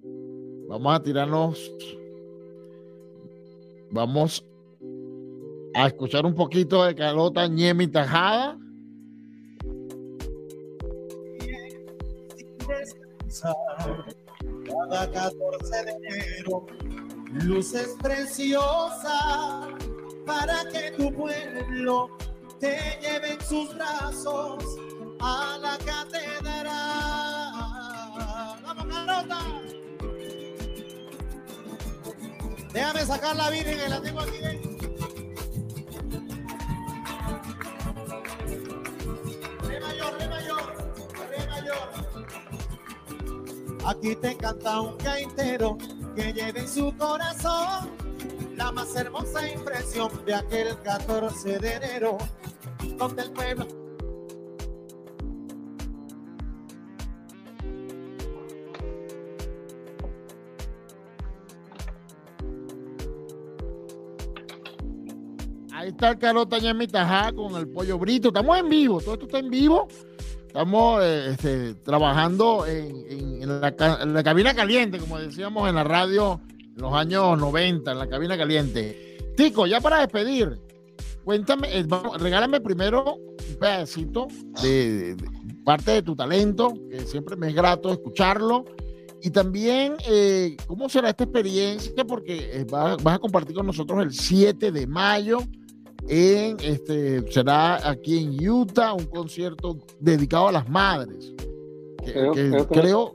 vamos 0.69 0.95
a 0.95 1.03
tirarnos, 1.03 1.73
vamos 3.91 4.47
a 5.75 5.89
escuchar 5.89 6.25
un 6.25 6.35
poquito 6.37 6.85
de 6.85 6.95
Carota 6.95 7.49
Ñemi 7.49 7.89
Tajada. 7.89 8.57
Cada 14.65 15.11
14 15.11 15.85
de 15.85 15.91
enero 15.91 16.67
luces 17.33 17.97
preciosas 18.03 19.69
para 20.27 20.65
que 20.73 20.91
tu 20.97 21.13
pueblo 21.13 22.11
te 22.59 22.99
lleve 23.01 23.35
en 23.35 23.41
sus 23.41 23.75
brazos 23.75 24.65
a 25.21 25.59
la 25.61 25.79
catedral. 25.79 26.73
¡Vamos, 28.63 28.87
Carota! 28.87 29.39
Déjame 32.73 33.07
sacar 33.07 33.37
la 33.37 33.51
Virgen, 33.51 33.79
que 33.79 33.89
la 33.89 34.01
tengo 34.01 34.21
aquí 34.21 34.39
Re 39.63 39.81
mayor, 39.81 40.19
re 40.19 40.29
mayor, 40.29 40.75
re 41.31 41.47
mayor. 41.47 41.89
Aquí 43.87 44.17
te 44.17 44.37
canta 44.37 44.81
un 44.81 44.99
gaitero 44.99 45.79
que 46.21 46.33
lleve 46.35 46.61
en 46.61 46.69
su 46.69 46.95
corazón 46.99 47.91
la 48.55 48.71
más 48.73 48.95
hermosa 48.95 49.49
impresión 49.51 50.11
de 50.27 50.35
aquel 50.35 50.79
14 50.83 51.59
de 51.59 51.73
enero, 51.75 52.19
donde 52.99 53.23
el 53.23 53.31
pueblo 53.33 53.67
Ahí 65.73 65.89
está 65.89 66.11
el 66.11 66.19
Carota 66.19 66.59
Tajá 66.93 67.33
con 67.33 67.55
el 67.57 67.67
pollo 67.67 67.99
brito. 67.99 68.29
Estamos 68.29 68.59
en 68.59 68.69
vivo, 68.69 69.01
todo 69.01 69.15
esto 69.15 69.25
está 69.25 69.39
en 69.39 69.49
vivo. 69.49 69.89
Estamos 70.51 71.01
eh, 71.05 71.31
este, 71.31 71.75
trabajando 71.75 72.67
en, 72.67 73.61
la, 73.61 73.73
cabina 74.25 74.53
caliente, 74.53 74.99
como 74.99 75.17
decíamos 75.17 75.69
en 75.69 75.77
la 75.77 75.85
radio 75.85 76.41
en 76.51 76.75
los 76.83 76.93
años 76.93 77.39
90, 77.39 77.93
en 77.93 77.97
la 77.97 78.09
cabina 78.09 78.37
caliente. 78.37 79.17
Tico, 79.37 79.69
ya 79.69 79.81
para 79.81 80.01
despedir, 80.01 80.61
cuéntame, 81.23 81.69
eh, 81.79 81.87
regálame 82.19 82.61
primero 82.61 83.15
un 83.15 83.57
pedacito 83.61 84.27
de, 84.61 85.17
parte 85.65 85.93
de 85.93 86.03
tu 86.03 86.17
talento, 86.17 86.75
que 86.91 87.03
siempre 87.03 87.37
me 87.37 87.51
es 87.51 87.55
grato 87.55 87.93
escucharlo. 87.93 88.65
Y 89.23 89.31
también, 89.31 89.95
eh, 90.09 90.57
¿cómo 90.67 90.89
será 90.89 91.11
esta 91.11 91.23
experiencia? 91.23 92.05
Porque 92.05 92.67
vas, 92.69 93.01
vas, 93.01 93.15
a 93.15 93.19
compartir 93.21 93.55
con 93.55 93.67
nosotros 93.67 94.03
el 94.03 94.13
7 94.13 94.73
de 94.73 94.89
mayo 94.89 95.39
en 96.09 96.57
este 96.61 97.31
será 97.31 97.89
aquí 97.89 98.19
en 98.19 98.49
Utah 98.49 98.95
un 98.95 99.07
concierto 99.07 99.79
dedicado 99.99 100.49
a 100.49 100.53
las 100.53 100.69
madres. 100.69 101.33
creo, 102.05 102.67
creo, 102.69 103.15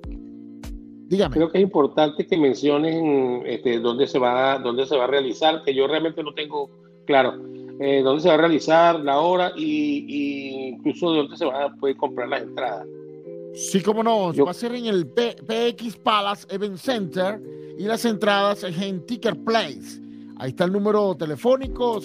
dígame. 1.08 1.36
Creo 1.36 1.52
que 1.52 1.58
es 1.58 1.64
importante 1.64 2.26
que 2.26 2.38
mencionen 2.38 3.44
este, 3.46 3.80
dónde 3.80 4.08
se 4.08 4.20
va 4.20 4.60
dónde 4.60 4.86
se 4.86 4.96
va 4.96 5.06
a 5.06 5.08
realizar, 5.08 5.64
que 5.64 5.74
yo 5.74 5.88
realmente 5.88 6.24
no 6.24 6.34
tengo 6.34 6.70
claro 7.06 7.36
eh, 7.80 8.02
dónde 8.04 8.22
se 8.22 8.30
va 8.30 8.36
a 8.36 8.38
realizar, 8.38 9.00
la 9.02 9.20
hora 9.20 9.52
y, 9.56 10.70
incluso 10.70 11.12
de 11.12 11.18
dónde 11.18 11.38
se 11.38 11.46
va 11.46 11.66
a 11.66 11.76
poder 11.76 11.98
comprar 11.98 12.30
las 12.30 12.44
entradas. 12.44 12.88
Sí, 13.54 13.82
cómo 13.82 14.04
no, 14.04 14.34
va 14.34 14.52
a 14.52 14.54
ser 14.54 14.76
en 14.76 14.86
el 14.86 15.08
PX 15.08 15.98
Palace 15.98 16.46
Event 16.50 16.78
Center 16.78 17.42
y 17.78 17.84
las 17.84 18.06
entradas 18.06 18.64
en 18.64 19.06
Ticker 19.06 19.36
Place. 19.44 20.02
Ahí 20.38 20.50
está 20.50 20.66
el 20.66 20.74
número 20.74 21.16
telefónico 21.16 22.02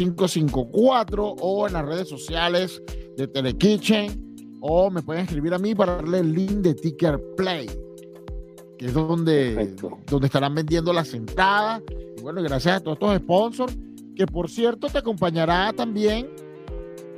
786-427-5554 0.00 1.36
o 1.40 1.66
en 1.66 1.72
las 1.72 1.84
redes 1.86 2.08
sociales 2.08 2.82
de 3.16 3.26
Telekitchen 3.28 4.58
o 4.60 4.90
me 4.90 5.02
pueden 5.02 5.24
escribir 5.24 5.54
a 5.54 5.58
mí 5.58 5.74
para 5.74 5.96
darle 5.96 6.18
el 6.20 6.32
link 6.34 6.50
de 6.50 6.74
Ticker 6.74 7.20
Play. 7.36 7.68
que 8.78 8.86
es 8.86 8.94
donde, 8.94 9.54
Perfecto. 9.54 9.98
donde 10.06 10.26
estarán 10.26 10.54
vendiendo 10.54 10.90
las 10.92 11.12
entradas. 11.12 11.82
Y 12.16 12.22
bueno, 12.22 12.42
gracias 12.42 12.76
a 12.76 12.80
todos 12.80 12.96
estos 12.96 13.14
sponsors, 13.18 13.76
que 14.16 14.26
por 14.26 14.48
cierto 14.48 14.88
te 14.88 14.96
acompañará 14.98 15.70
también, 15.74 16.30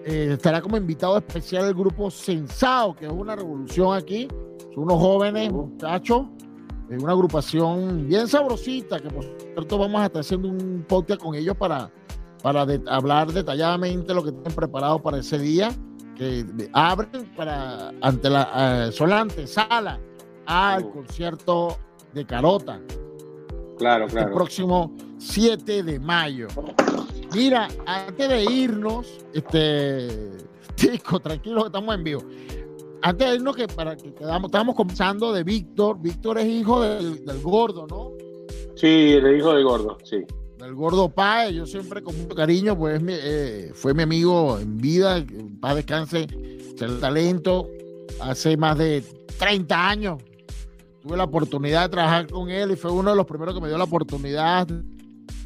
eh, 0.04 0.30
estará 0.32 0.60
como 0.60 0.76
invitado 0.76 1.16
especial 1.18 1.66
el 1.68 1.74
grupo 1.74 2.10
Sensao, 2.10 2.96
que 2.96 3.06
es 3.06 3.12
una 3.12 3.36
revolución 3.36 3.96
aquí. 3.96 4.26
Son 4.74 4.82
unos 4.84 4.98
jóvenes 5.00 5.50
Ujú. 5.52 5.66
muchachos, 5.68 6.26
eh, 6.92 6.98
una 7.00 7.12
agrupación 7.12 8.06
bien 8.08 8.28
sabrosita, 8.28 9.00
que 9.00 9.08
por 9.10 9.24
cierto 9.24 9.78
vamos 9.78 10.00
a 10.00 10.06
estar 10.06 10.20
haciendo 10.20 10.48
un 10.48 10.84
podcast 10.88 11.20
con 11.20 11.34
ellos 11.34 11.56
para, 11.56 11.90
para 12.42 12.64
de- 12.66 12.82
hablar 12.88 13.32
detalladamente 13.32 14.12
lo 14.14 14.22
que 14.22 14.32
tienen 14.32 14.52
preparado 14.54 15.00
para 15.00 15.18
ese 15.18 15.38
día, 15.38 15.70
que 16.16 16.44
abren 16.72 17.32
para, 17.36 17.92
ante 18.00 18.28
la, 18.30 18.86
eh, 18.88 18.92
son 18.92 19.10
la 19.10 19.20
antesala 19.20 19.98
al 20.46 20.90
concierto 20.90 21.78
de 22.12 22.24
Carota 22.26 22.80
Claro, 23.78 24.04
el 24.04 24.10
claro. 24.10 24.34
próximo 24.34 24.92
7 25.18 25.82
de 25.82 25.98
mayo. 25.98 26.46
Mira, 27.34 27.68
antes 27.86 28.28
de 28.28 28.44
irnos, 28.44 29.08
este, 29.32 30.30
Tico, 30.76 31.18
tranquilo 31.20 31.66
estamos 31.66 31.94
en 31.94 32.04
vivo. 32.04 32.22
Antes 33.02 33.28
de 33.30 33.34
irnos, 33.36 33.56
que 33.56 33.66
para 33.68 33.96
que 33.96 34.14
quedamos, 34.14 34.48
estábamos 34.48 34.74
conversando 34.76 35.32
de 35.32 35.42
Víctor. 35.44 35.98
Víctor 36.00 36.38
es 36.38 36.46
hijo 36.46 36.80
del, 36.82 37.24
del 37.24 37.40
gordo, 37.42 37.86
¿no? 37.88 38.12
Sí, 38.76 38.86
el 39.12 39.36
hijo 39.36 39.54
de 39.54 39.62
gordo, 39.62 39.98
sí. 40.04 40.18
Del 40.58 40.74
gordo 40.74 41.08
Pae. 41.08 41.52
Yo 41.54 41.66
siempre 41.66 42.02
con 42.02 42.16
mucho 42.20 42.34
cariño, 42.34 42.76
pues 42.78 43.02
mi- 43.02 43.12
eh, 43.16 43.72
fue 43.74 43.92
mi 43.94 44.02
amigo 44.04 44.58
en 44.58 44.78
vida. 44.78 45.24
Paz 45.60 45.76
descanse, 45.76 46.26
el 46.80 47.00
talento. 47.00 47.68
Hace 48.20 48.56
más 48.56 48.78
de 48.78 49.02
30 49.38 49.88
años 49.88 50.22
tuve 51.00 51.16
la 51.16 51.24
oportunidad 51.24 51.82
de 51.82 51.88
trabajar 51.88 52.28
con 52.28 52.48
él 52.50 52.70
y 52.70 52.76
fue 52.76 52.92
uno 52.92 53.10
de 53.10 53.16
los 53.16 53.26
primeros 53.26 53.54
que 53.54 53.60
me 53.60 53.66
dio 53.68 53.76
la 53.78 53.84
oportunidad 53.84 54.68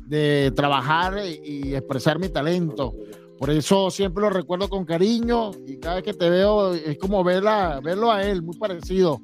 de 0.07 0.53
trabajar 0.55 1.19
y, 1.27 1.41
y 1.71 1.75
expresar 1.75 2.19
mi 2.19 2.29
talento. 2.29 2.93
Por 3.39 3.51
eso 3.51 3.91
siempre 3.91 4.23
lo 4.23 4.31
recuerdo 4.31 4.69
con 4.69 4.85
cariño 4.87 5.51
y 5.67 5.79
cada 5.79 5.97
vez 5.97 6.05
que 6.05 6.15
te 6.15 6.31
veo 6.31 6.73
es 6.75 6.97
como 6.99 7.23
verla, 7.23 7.81
verlo 7.83 8.11
a 8.11 8.23
él, 8.23 8.43
muy 8.43 8.57
parecido. 8.57 9.21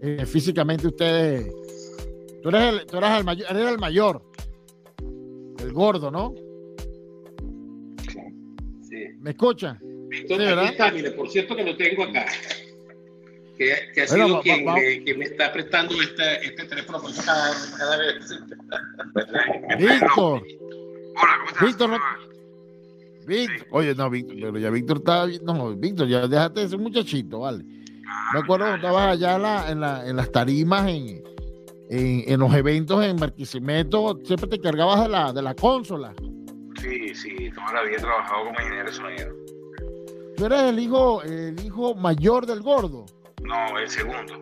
Eh, 0.00 0.24
físicamente 0.26 0.86
ustedes, 0.88 1.52
tú 2.42 2.48
eres 2.48 2.62
el, 2.80 2.86
tú 2.86 2.96
eras 2.96 3.18
el 3.18 3.24
mayor, 3.24 3.46
eres 3.50 3.68
el 3.68 3.78
mayor, 3.78 4.22
el 5.58 5.72
gordo, 5.72 6.10
¿no? 6.10 6.34
Sí. 8.88 8.98
¿Me 9.20 9.30
escucha? 9.30 9.78
Víctor, 9.82 10.38
Sí, 10.38 10.44
¿verdad? 10.44 10.64
aquí 10.64 10.72
está, 10.72 10.90
mire, 10.90 11.10
por 11.12 11.28
cierto 11.30 11.54
que 11.54 11.64
lo 11.64 11.76
tengo 11.76 12.02
acá. 12.04 12.26
Que, 13.56 13.74
que 13.94 14.02
ha 14.02 14.06
Bueno, 14.08 14.24
sido 14.26 14.36
va- 14.36 14.42
quien, 14.42 14.66
va- 14.66 14.74
me, 14.74 15.02
quien 15.04 15.18
me 15.18 15.24
está 15.26 15.52
prestando 15.52 15.94
este, 16.02 16.46
este 16.46 16.64
teléfono 16.64 17.00
por 17.00 17.14
cada, 17.24 17.52
cada 17.78 17.96
vez. 17.98 18.28
Víctor, 19.78 20.42
Hola, 20.42 20.42
¿cómo 21.38 21.48
estás? 21.48 21.66
Víctor, 21.66 21.90
no- 21.90 21.98
Víctor, 23.26 23.66
oye, 23.70 23.94
no, 23.94 24.10
Víctor, 24.10 24.36
pero 24.40 24.58
ya 24.58 24.70
Víctor 24.70 24.96
está, 24.98 25.26
no, 25.44 25.74
Víctor, 25.76 26.08
ya 26.08 26.26
déjate 26.26 26.60
de 26.60 26.68
ser 26.68 26.78
muchachito, 26.78 27.40
vale. 27.40 27.64
Me 28.34 28.40
acuerdo 28.40 28.66
cuando 28.66 28.76
estabas 28.76 29.12
allá 29.12 29.36
en, 29.36 29.42
la- 29.42 29.70
en, 29.70 29.80
la- 29.80 30.08
en 30.08 30.16
las 30.16 30.30
tarimas, 30.32 30.88
en, 30.88 31.22
en, 31.88 32.40
los 32.40 32.52
eventos 32.54 33.04
en 33.04 33.16
Barquisimeto, 33.16 34.18
siempre 34.24 34.48
te 34.48 34.58
cargabas 34.60 35.02
de 35.02 35.08
la, 35.08 35.32
de 35.32 35.42
la 35.42 35.54
consola. 35.54 36.12
Sí, 36.80 37.14
sí, 37.14 37.50
toda 37.54 37.72
la 37.74 37.82
vida 37.82 37.96
he 37.96 38.00
trabajado 38.00 38.44
como 38.46 38.60
ingeniero 38.60 38.86
de 38.86 38.92
sonido. 38.92 39.28
Tú 40.36 40.46
eres 40.46 40.62
el 40.62 40.78
hijo, 40.78 41.22
el 41.22 41.64
hijo 41.64 41.94
mayor 41.94 42.46
del 42.46 42.60
gordo, 42.62 43.06
No, 43.44 43.78
el 43.78 43.88
segundo. 43.88 44.34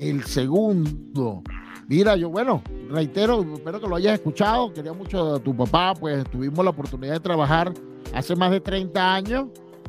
el 0.00 0.24
segundo. 0.24 1.42
Mira, 1.90 2.14
yo, 2.14 2.30
bueno, 2.30 2.62
reitero, 2.88 3.42
espero 3.52 3.80
que 3.80 3.88
lo 3.88 3.96
hayas 3.96 4.14
escuchado. 4.14 4.72
Quería 4.72 4.92
mucho 4.92 5.34
a 5.34 5.38
tu 5.40 5.52
papá, 5.56 5.92
pues 5.98 6.22
tuvimos 6.30 6.64
la 6.64 6.70
oportunidad 6.70 7.14
de 7.14 7.20
trabajar 7.20 7.74
hace 8.14 8.36
más 8.36 8.52
de 8.52 8.60
30 8.60 9.12
años 9.12 9.46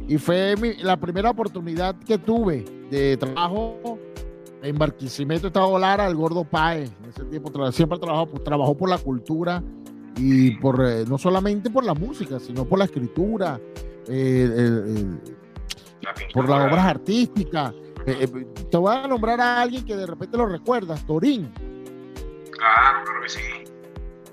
y 0.08 0.18
fue 0.18 0.56
mi- 0.60 0.74
la 0.82 0.98
primera 1.00 1.30
oportunidad 1.30 1.96
que 2.00 2.18
tuve 2.18 2.66
de 2.90 3.18
trabajo 3.18 4.00
en 4.64 4.78
Barquisimeto, 4.80 5.46
Estado 5.46 5.78
Lara, 5.78 6.08
el 6.08 6.16
gordo 6.16 6.44
Paez. 6.44 6.92
En 7.04 7.10
ese 7.12 7.24
tiempo 7.26 7.52
tra- 7.52 7.72
siempre 7.72 8.00
trabajó, 8.00 8.26
pues, 8.26 8.44
trabajó 8.44 8.76
por 8.76 8.90
la 8.90 8.98
cultura 8.98 9.62
y 10.18 10.56
por 10.56 10.84
eh, 10.84 11.06
no 11.08 11.20
solamente 11.20 11.70
por 11.70 11.86
la 11.86 11.94
música, 11.94 12.40
sino 12.40 12.66
por 12.66 12.80
la 12.80 12.86
escritura, 12.86 13.60
eh, 14.08 14.50
el- 14.58 15.20
La 16.02 16.16
por 16.34 16.50
las 16.50 16.66
obras 16.72 16.86
artísticas. 16.88 17.76
Eh, 18.08 18.28
te 18.72 18.78
voy 18.78 18.96
a 18.96 19.08
nombrar 19.08 19.40
a 19.40 19.62
alguien 19.62 19.86
que 19.86 19.96
de 19.96 20.08
repente 20.08 20.36
lo 20.36 20.48
recuerdas, 20.48 21.06
Torín. 21.06 21.48
Claro, 22.62 23.04
claro 23.06 23.22
que 23.24 23.30
sí. 23.30 23.42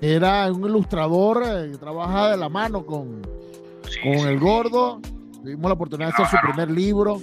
Era 0.01 0.51
un 0.51 0.63
ilustrador 0.65 1.43
eh, 1.45 1.71
que 1.71 1.77
trabaja 1.77 2.31
de 2.31 2.37
la 2.37 2.47
mano 2.47 2.85
con, 2.85 3.21
sí 3.89 3.99
con 4.03 4.19
sí. 4.19 4.27
el 4.27 4.39
gordo. 4.39 5.01
Tuvimos 5.41 5.69
la 5.69 5.73
oportunidad 5.73 6.09
de 6.09 6.23
hacer 6.23 6.39
su 6.39 6.47
primer 6.47 6.69
libro. 6.71 7.19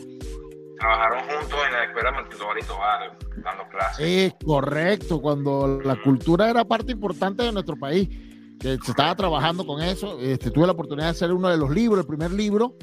Trabajaron 0.78 1.20
juntos 1.20 1.58
en 1.66 1.72
la 1.72 1.84
escuela 1.84 2.28
Tobar, 2.66 3.18
dando 3.42 3.64
clases. 3.70 4.06
Es 4.06 4.34
correcto, 4.44 5.20
cuando 5.22 5.80
la 5.82 5.96
cultura 6.02 6.50
era 6.50 6.64
parte 6.64 6.92
importante 6.92 7.44
de 7.44 7.52
nuestro 7.52 7.76
país, 7.76 8.08
que 8.60 8.76
se 8.82 8.90
estaba 8.90 9.14
trabajando 9.14 9.66
con 9.66 9.80
eso. 9.82 10.18
Este, 10.20 10.50
tuve 10.50 10.66
la 10.66 10.72
oportunidad 10.72 11.06
de 11.06 11.10
hacer 11.12 11.32
uno 11.32 11.48
de 11.48 11.56
los 11.56 11.70
libros, 11.70 12.00
el 12.00 12.06
primer 12.06 12.30
libro, 12.32 12.74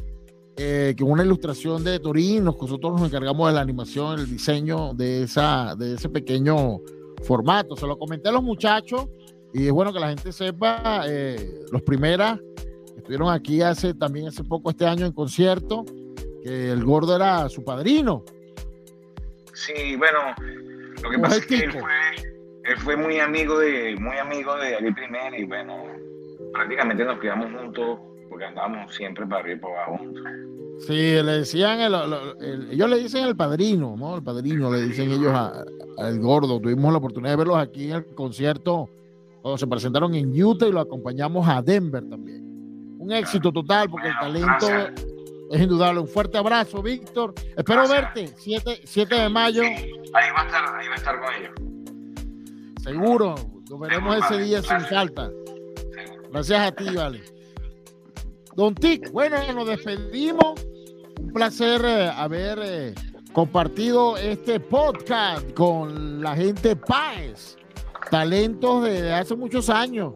eh, 0.58 0.96
con 0.98 1.12
una 1.12 1.24
ilustración 1.24 1.84
de 1.84 2.00
Torín. 2.00 2.44
Nos- 2.46 2.60
Nosotros 2.60 2.94
nos 3.00 3.08
encargamos 3.10 3.48
de 3.48 3.54
la 3.54 3.62
animación, 3.62 4.20
el 4.20 4.28
diseño 4.30 4.94
de, 4.96 5.24
esa, 5.24 5.76
de 5.76 5.94
ese 5.96 6.10
pequeño 6.10 6.80
formato. 7.24 7.76
Se 7.76 7.88
lo 7.88 7.98
comenté 7.98 8.30
a 8.30 8.32
los 8.32 8.44
muchachos 8.44 9.08
y 9.54 9.68
es 9.68 9.72
bueno 9.72 9.94
que 9.94 10.00
la 10.00 10.10
gente 10.10 10.32
sepa, 10.32 11.04
eh, 11.08 11.66
los 11.72 11.82
primeras 11.84 12.40
que 12.40 12.98
estuvieron 12.98 13.30
aquí 13.30 13.62
hace 13.62 13.94
también 13.94 14.28
hace 14.28 14.44
poco 14.44 14.70
este 14.70 14.86
año 14.86 15.06
en 15.06 15.12
concierto, 15.12 15.86
que 16.44 16.72
el 16.72 16.84
gordo 16.84 17.16
era 17.16 17.48
su 17.50 17.64
padrino. 17.64 18.24
Sí, 19.54 19.96
bueno, 19.96 20.20
lo 21.04 21.10
que 21.10 21.16
¿Cómo 21.16 21.24
pasa 21.24 21.38
es 21.38 21.46
que 21.46 21.56
él 21.56 21.72
fue, 21.72 21.82
él 22.64 22.78
fue 22.78 22.96
muy 22.96 23.20
amigo 23.20 23.60
de, 23.60 23.96
muy 24.00 24.18
amigo 24.18 24.56
de 24.58 24.76
Ali 24.76 24.92
Primer 24.92 25.40
y 25.40 25.46
bueno, 25.46 25.86
prácticamente 26.54 27.06
nos 27.06 27.20
quedamos 27.20 27.52
juntos 27.52 28.00
porque 28.30 28.46
andábamos 28.46 28.96
siempre 28.96 29.26
para 29.28 29.42
arriba 29.42 29.58
y 29.58 29.62
para 29.62 29.74
abajo 29.76 29.98
juntos. 29.98 30.24
Sí, 30.80 30.94
le 30.94 31.24
decían, 31.40 31.80
el- 31.80 31.94
el- 31.94 32.36
el- 32.46 32.72
ellos 32.72 32.90
le 32.90 32.98
dicen 33.00 33.24
el 33.26 33.36
padrino, 33.36 33.96
¿no? 33.98 34.16
El 34.18 34.24
padrino, 34.24 34.72
le 34.72 34.82
dicen 34.82 35.12
ellos 35.12 35.34
al 35.98 36.20
gordo. 36.20 36.60
Tuvimos 36.60 36.92
la 36.92 36.98
oportunidad 36.98 37.32
de 37.34 37.38
verlos 37.38 37.58
aquí 37.58 37.86
en 37.86 37.92
el 37.98 38.06
concierto 38.08 38.90
cuando 39.42 39.58
se 39.58 39.68
presentaron 39.68 40.14
en 40.16 40.44
Utah 40.44 40.68
y 40.68 40.72
lo 40.72 40.80
acompañamos 40.82 41.48
a 41.48 41.62
Denver 41.62 42.04
también. 42.10 42.44
Un 43.00 43.12
éxito 43.12 43.52
total 43.52 43.90
porque 43.90 44.08
el 44.10 44.14
talento 44.20 44.68
gracias. 44.68 45.06
es 45.52 45.62
indudable. 45.62 46.00
Un 46.02 46.08
fuerte 46.08 46.38
abrazo, 46.38 46.82
Víctor. 46.82 47.34
Espero 47.56 47.88
Gracias. 47.88 48.14
verte 48.16 48.34
7, 48.38 48.82
7 48.84 49.16
de 49.16 49.30
mayo, 49.30 49.62
Sí, 49.64 49.70
ahí 50.14 50.30
va 50.36 50.42
a 50.42 50.46
estar, 50.46 50.76
ahí 50.76 50.88
va 50.88 50.94
a 50.94 50.98
estar 50.98 51.20
con 51.20 51.34
ellos. 51.34 51.52
seguro. 52.82 53.36
Nos 53.70 53.80
veremos 53.80 54.16
ese 54.18 54.34
vale, 54.34 54.44
día 54.46 54.62
sin 54.62 54.80
falta. 54.82 55.30
Gracias 56.32 56.60
a 56.68 56.72
ti, 56.72 56.86
vale. 56.96 57.22
Don 58.56 58.76
Tic, 58.76 59.12
bueno, 59.12 59.38
nos 59.54 59.68
despedimos. 59.68 60.66
Un 61.20 61.34
placer 61.34 61.82
eh, 61.84 62.12
haber 62.16 62.60
eh, 62.62 62.94
compartido 63.34 64.16
este 64.18 64.60
podcast 64.60 65.52
con 65.54 66.22
la 66.22 66.36
gente 66.36 66.76
Páez. 66.76 67.58
Talentos 68.12 68.84
de 68.84 69.12
hace 69.12 69.36
muchos 69.36 69.70
años. 69.70 70.14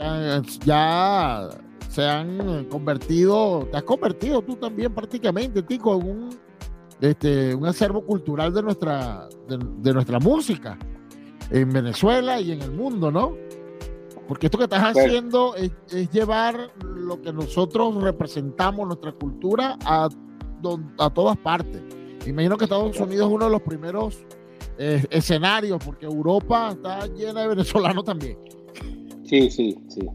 Eh, 0.00 0.42
ya 0.64 1.48
se 1.88 2.04
han 2.04 2.64
convertido, 2.64 3.68
te 3.70 3.76
has 3.76 3.84
convertido 3.84 4.42
tú 4.42 4.56
también 4.56 4.92
prácticamente, 4.92 5.62
Tico, 5.62 6.00
en 6.00 6.10
un, 6.10 6.30
este, 7.00 7.54
un 7.54 7.66
acervo 7.66 8.04
cultural 8.04 8.52
de 8.52 8.62
nuestra, 8.62 9.28
de 9.48 9.92
nuestra 9.92 10.18
música 10.18 10.76
en 11.50 11.70
Venezuela 11.70 12.40
y 12.40 12.52
en 12.52 12.62
el 12.62 12.72
mundo, 12.72 13.10
¿no? 13.10 13.47
Porque 14.28 14.46
esto 14.46 14.58
que 14.58 14.64
estás 14.64 14.92
Bueno. 14.92 15.08
haciendo 15.08 15.54
es, 15.56 15.72
es 15.90 16.10
llevar 16.10 16.70
lo 16.84 17.20
que 17.22 17.32
nosotros 17.32 17.94
representamos, 18.02 18.86
nuestra 18.86 19.12
cultura, 19.12 19.78
a, 19.84 20.08
todas 21.14 21.36
partes. 21.38 21.82
Imagino 22.26 22.58
que 22.58 22.64
Estados 22.64 23.00
Unidos 23.00 23.26
es 23.26 23.34
uno 23.34 23.46
de 23.46 23.50
los 23.50 23.62
primeros 23.62 24.22
eh, 24.76 25.02
escenarios, 25.10 25.82
porque 25.82 26.04
Europa 26.04 26.72
está 26.72 27.06
llena 27.06 27.42
de 27.42 27.48
venezolanos 27.48 28.04
también. 28.04 28.38
Sí, 29.24 29.50
sí, 29.50 29.78
sí. 29.88 30.06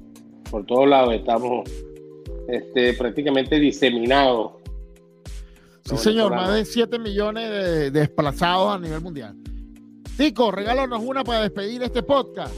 Por 0.52 0.66
todos 0.66 0.88
lados 0.88 1.16
estamos 1.16 1.68
este, 2.48 2.94
prácticamente 2.94 3.58
diseminados. 3.58 4.54
Sí, 5.86 5.98
señor, 5.98 6.32
más 6.36 6.54
de 6.54 6.66
7 6.66 7.00
millones 7.00 7.50
de 7.50 7.92
desplazados 7.92 8.76
a 8.76 8.80
nivel 8.80 9.02
mundial. 9.02 9.36
Tico, 10.18 10.52
regálanos 10.52 11.02
una 11.04 11.24
para 11.24 11.42
despedir 11.42 11.82
este 11.82 12.04
podcast. 12.04 12.54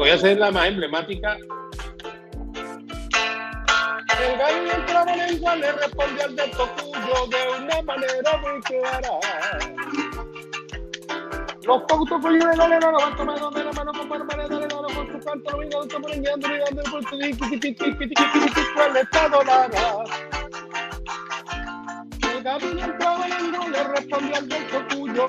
Voy 0.00 0.08
a 0.08 0.14
hacer 0.14 0.38
la 0.38 0.50
más 0.50 0.66
emblemática. 0.66 1.36
El 4.18 4.38
gallo 4.38 4.86
trabalengua 4.86 5.56
le 5.56 5.66
al 5.68 6.36
de 6.36 6.48
Tocuyo 6.56 7.26
de 7.28 7.62
una 7.62 7.82
manera 7.82 8.38
muy 8.38 8.60
clara. 8.62 9.10
Los 11.66 11.82
la 12.56 12.68
mano 13.74 13.92
tuyo 24.88 25.26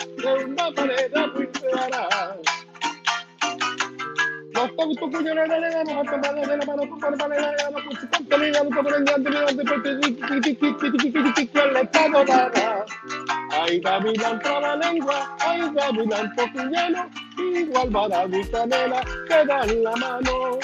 Ay, 13.51 13.79
Gavilán 13.79 14.39
traba 14.39 14.75
lengua, 14.75 15.35
ay, 15.39 15.61
Gavilán 15.73 16.33
poquillano, 16.35 17.09
igual 17.37 17.89
barato 17.89 18.37
y 18.37 18.43
canela, 18.49 19.01
que 19.27 19.45
dan 19.45 19.83
la 19.83 19.95
mano. 19.97 20.59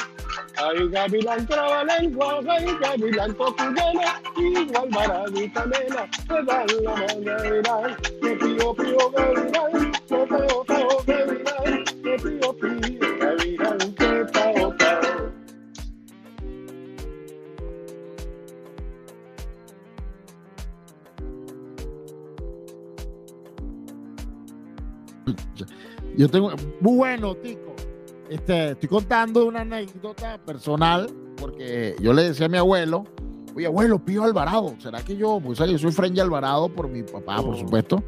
Ay, 0.58 0.90
Gavilán 0.90 1.46
traba 1.48 1.84
lengua, 1.84 2.40
ay, 2.50 2.66
Gavilán 2.82 3.34
poquillano, 3.36 4.02
igual 4.38 4.90
barato 4.90 5.42
y 5.42 5.50
canela, 5.50 6.10
que 6.28 6.44
dan 6.44 6.68
la 6.84 6.96
mano. 6.96 7.96
Pío, 8.22 8.74
pío, 8.74 9.12
Gavilán, 9.12 9.87
Yo 26.16 26.30
tengo, 26.30 26.52
muy 26.82 26.98
bueno, 26.98 27.36
Tico. 27.36 27.76
Este, 28.30 28.72
estoy 28.72 28.90
contando 28.90 29.46
una 29.46 29.62
anécdota 29.62 30.38
personal, 30.46 31.10
porque 31.38 31.96
yo 32.02 32.14
le 32.14 32.24
decía 32.24 32.48
a 32.48 32.50
mi 32.50 32.58
abuelo, 32.58 33.06
oye, 33.56 33.68
abuelo, 33.68 34.04
Pío 34.04 34.24
Alvarado, 34.24 34.76
¿será 34.80 35.02
que 35.02 35.16
yo, 35.16 35.40
pues 35.44 35.60
yo 35.60 35.78
soy 35.78 35.92
French 35.92 36.20
Alvarado 36.20 36.70
por 36.70 36.90
mi 36.90 37.04
papá, 37.04 37.42
por 37.42 37.58
supuesto, 37.58 38.04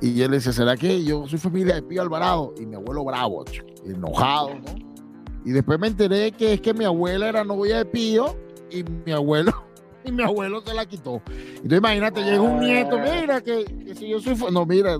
y 0.00 0.20
él 0.20 0.30
le 0.30 0.38
dice, 0.38 0.52
¿será 0.52 0.76
que 0.76 1.02
yo 1.02 1.26
soy 1.26 1.38
familia 1.38 1.76
de 1.76 1.82
Pío 1.82 2.02
Alvarado? 2.02 2.52
Y 2.60 2.66
mi 2.66 2.74
abuelo 2.74 3.04
bravo, 3.04 3.44
enojado, 3.84 4.54
¿no? 4.54 4.86
Y 5.44 5.52
después 5.52 5.78
me 5.78 5.86
enteré 5.86 6.32
que 6.32 6.54
es 6.54 6.60
que 6.60 6.74
mi 6.74 6.84
abuela 6.84 7.28
era 7.28 7.44
novia 7.44 7.78
de 7.78 7.84
Pío 7.84 8.36
y 8.70 8.82
mi 8.82 9.12
abuelo 9.12 9.65
y 10.06 10.12
mi 10.12 10.22
abuelo 10.22 10.60
se 10.62 10.72
la 10.74 10.86
quitó. 10.86 11.20
Entonces 11.28 11.78
imagínate, 11.78 12.22
llega 12.22 12.40
un 12.40 12.60
nieto, 12.60 12.98
mira 12.98 13.40
que, 13.40 13.64
que 13.64 13.94
si 13.94 14.08
yo 14.08 14.20
soy... 14.20 14.34
No, 14.52 14.64
mira, 14.66 14.96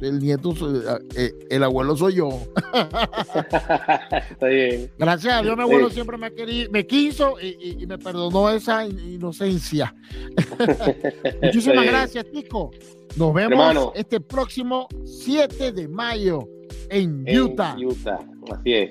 el 0.00 0.18
nieto, 0.18 0.54
soy- 0.54 0.82
eh, 1.16 1.32
el 1.50 1.62
abuelo 1.62 1.96
soy 1.96 2.14
yo. 2.16 2.28
Está 4.30 4.46
bien. 4.46 4.90
Gracias 4.98 5.34
a 5.34 5.42
Dios, 5.42 5.56
mi 5.56 5.62
abuelo 5.62 5.88
Sí. 5.88 5.94
siempre 5.94 6.16
me, 6.18 6.30
me 6.70 6.86
quiso 6.86 7.34
y, 7.40 7.48
y- 7.60 7.82
y 7.82 7.86
me 7.86 7.98
perdonó 7.98 8.50
esa 8.50 8.86
in- 8.86 8.98
inocencia. 9.14 9.94
Muchísimas 11.42 11.84
gracias, 11.86 12.24
Tico. 12.30 12.70
Nos 13.16 13.34
vemos 13.34 13.52
Hermano. 13.52 13.92
este 13.94 14.20
próximo 14.20 14.86
7 15.04 15.72
de 15.72 15.88
mayo 15.88 16.46
en, 16.90 17.24
En 17.26 17.40
Utah. 17.42 17.76
Utah, 17.76 18.18
así 18.52 18.72
es. 18.72 18.90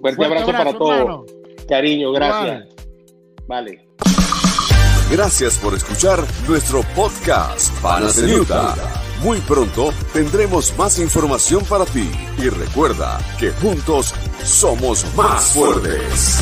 Fuerte, 0.00 0.16
Fuerte 0.16 0.24
abrazo, 0.24 0.52
para 0.52 0.72
todos. 0.72 1.34
Cariño, 1.68 2.12
gracias. 2.12 2.68
Vale. 3.48 3.87
Gracias 5.10 5.56
por 5.56 5.74
escuchar 5.74 6.22
nuestro 6.46 6.82
podcast 6.94 7.72
Utah. 8.18 8.74
Muy 9.22 9.40
pronto 9.40 9.90
tendremos 10.12 10.76
más 10.76 10.98
información 10.98 11.64
para 11.64 11.86
ti 11.86 12.10
y 12.36 12.50
recuerda 12.50 13.18
que 13.38 13.50
juntos 13.52 14.14
somos 14.44 15.06
más 15.16 15.44
fuertes. 15.46 16.38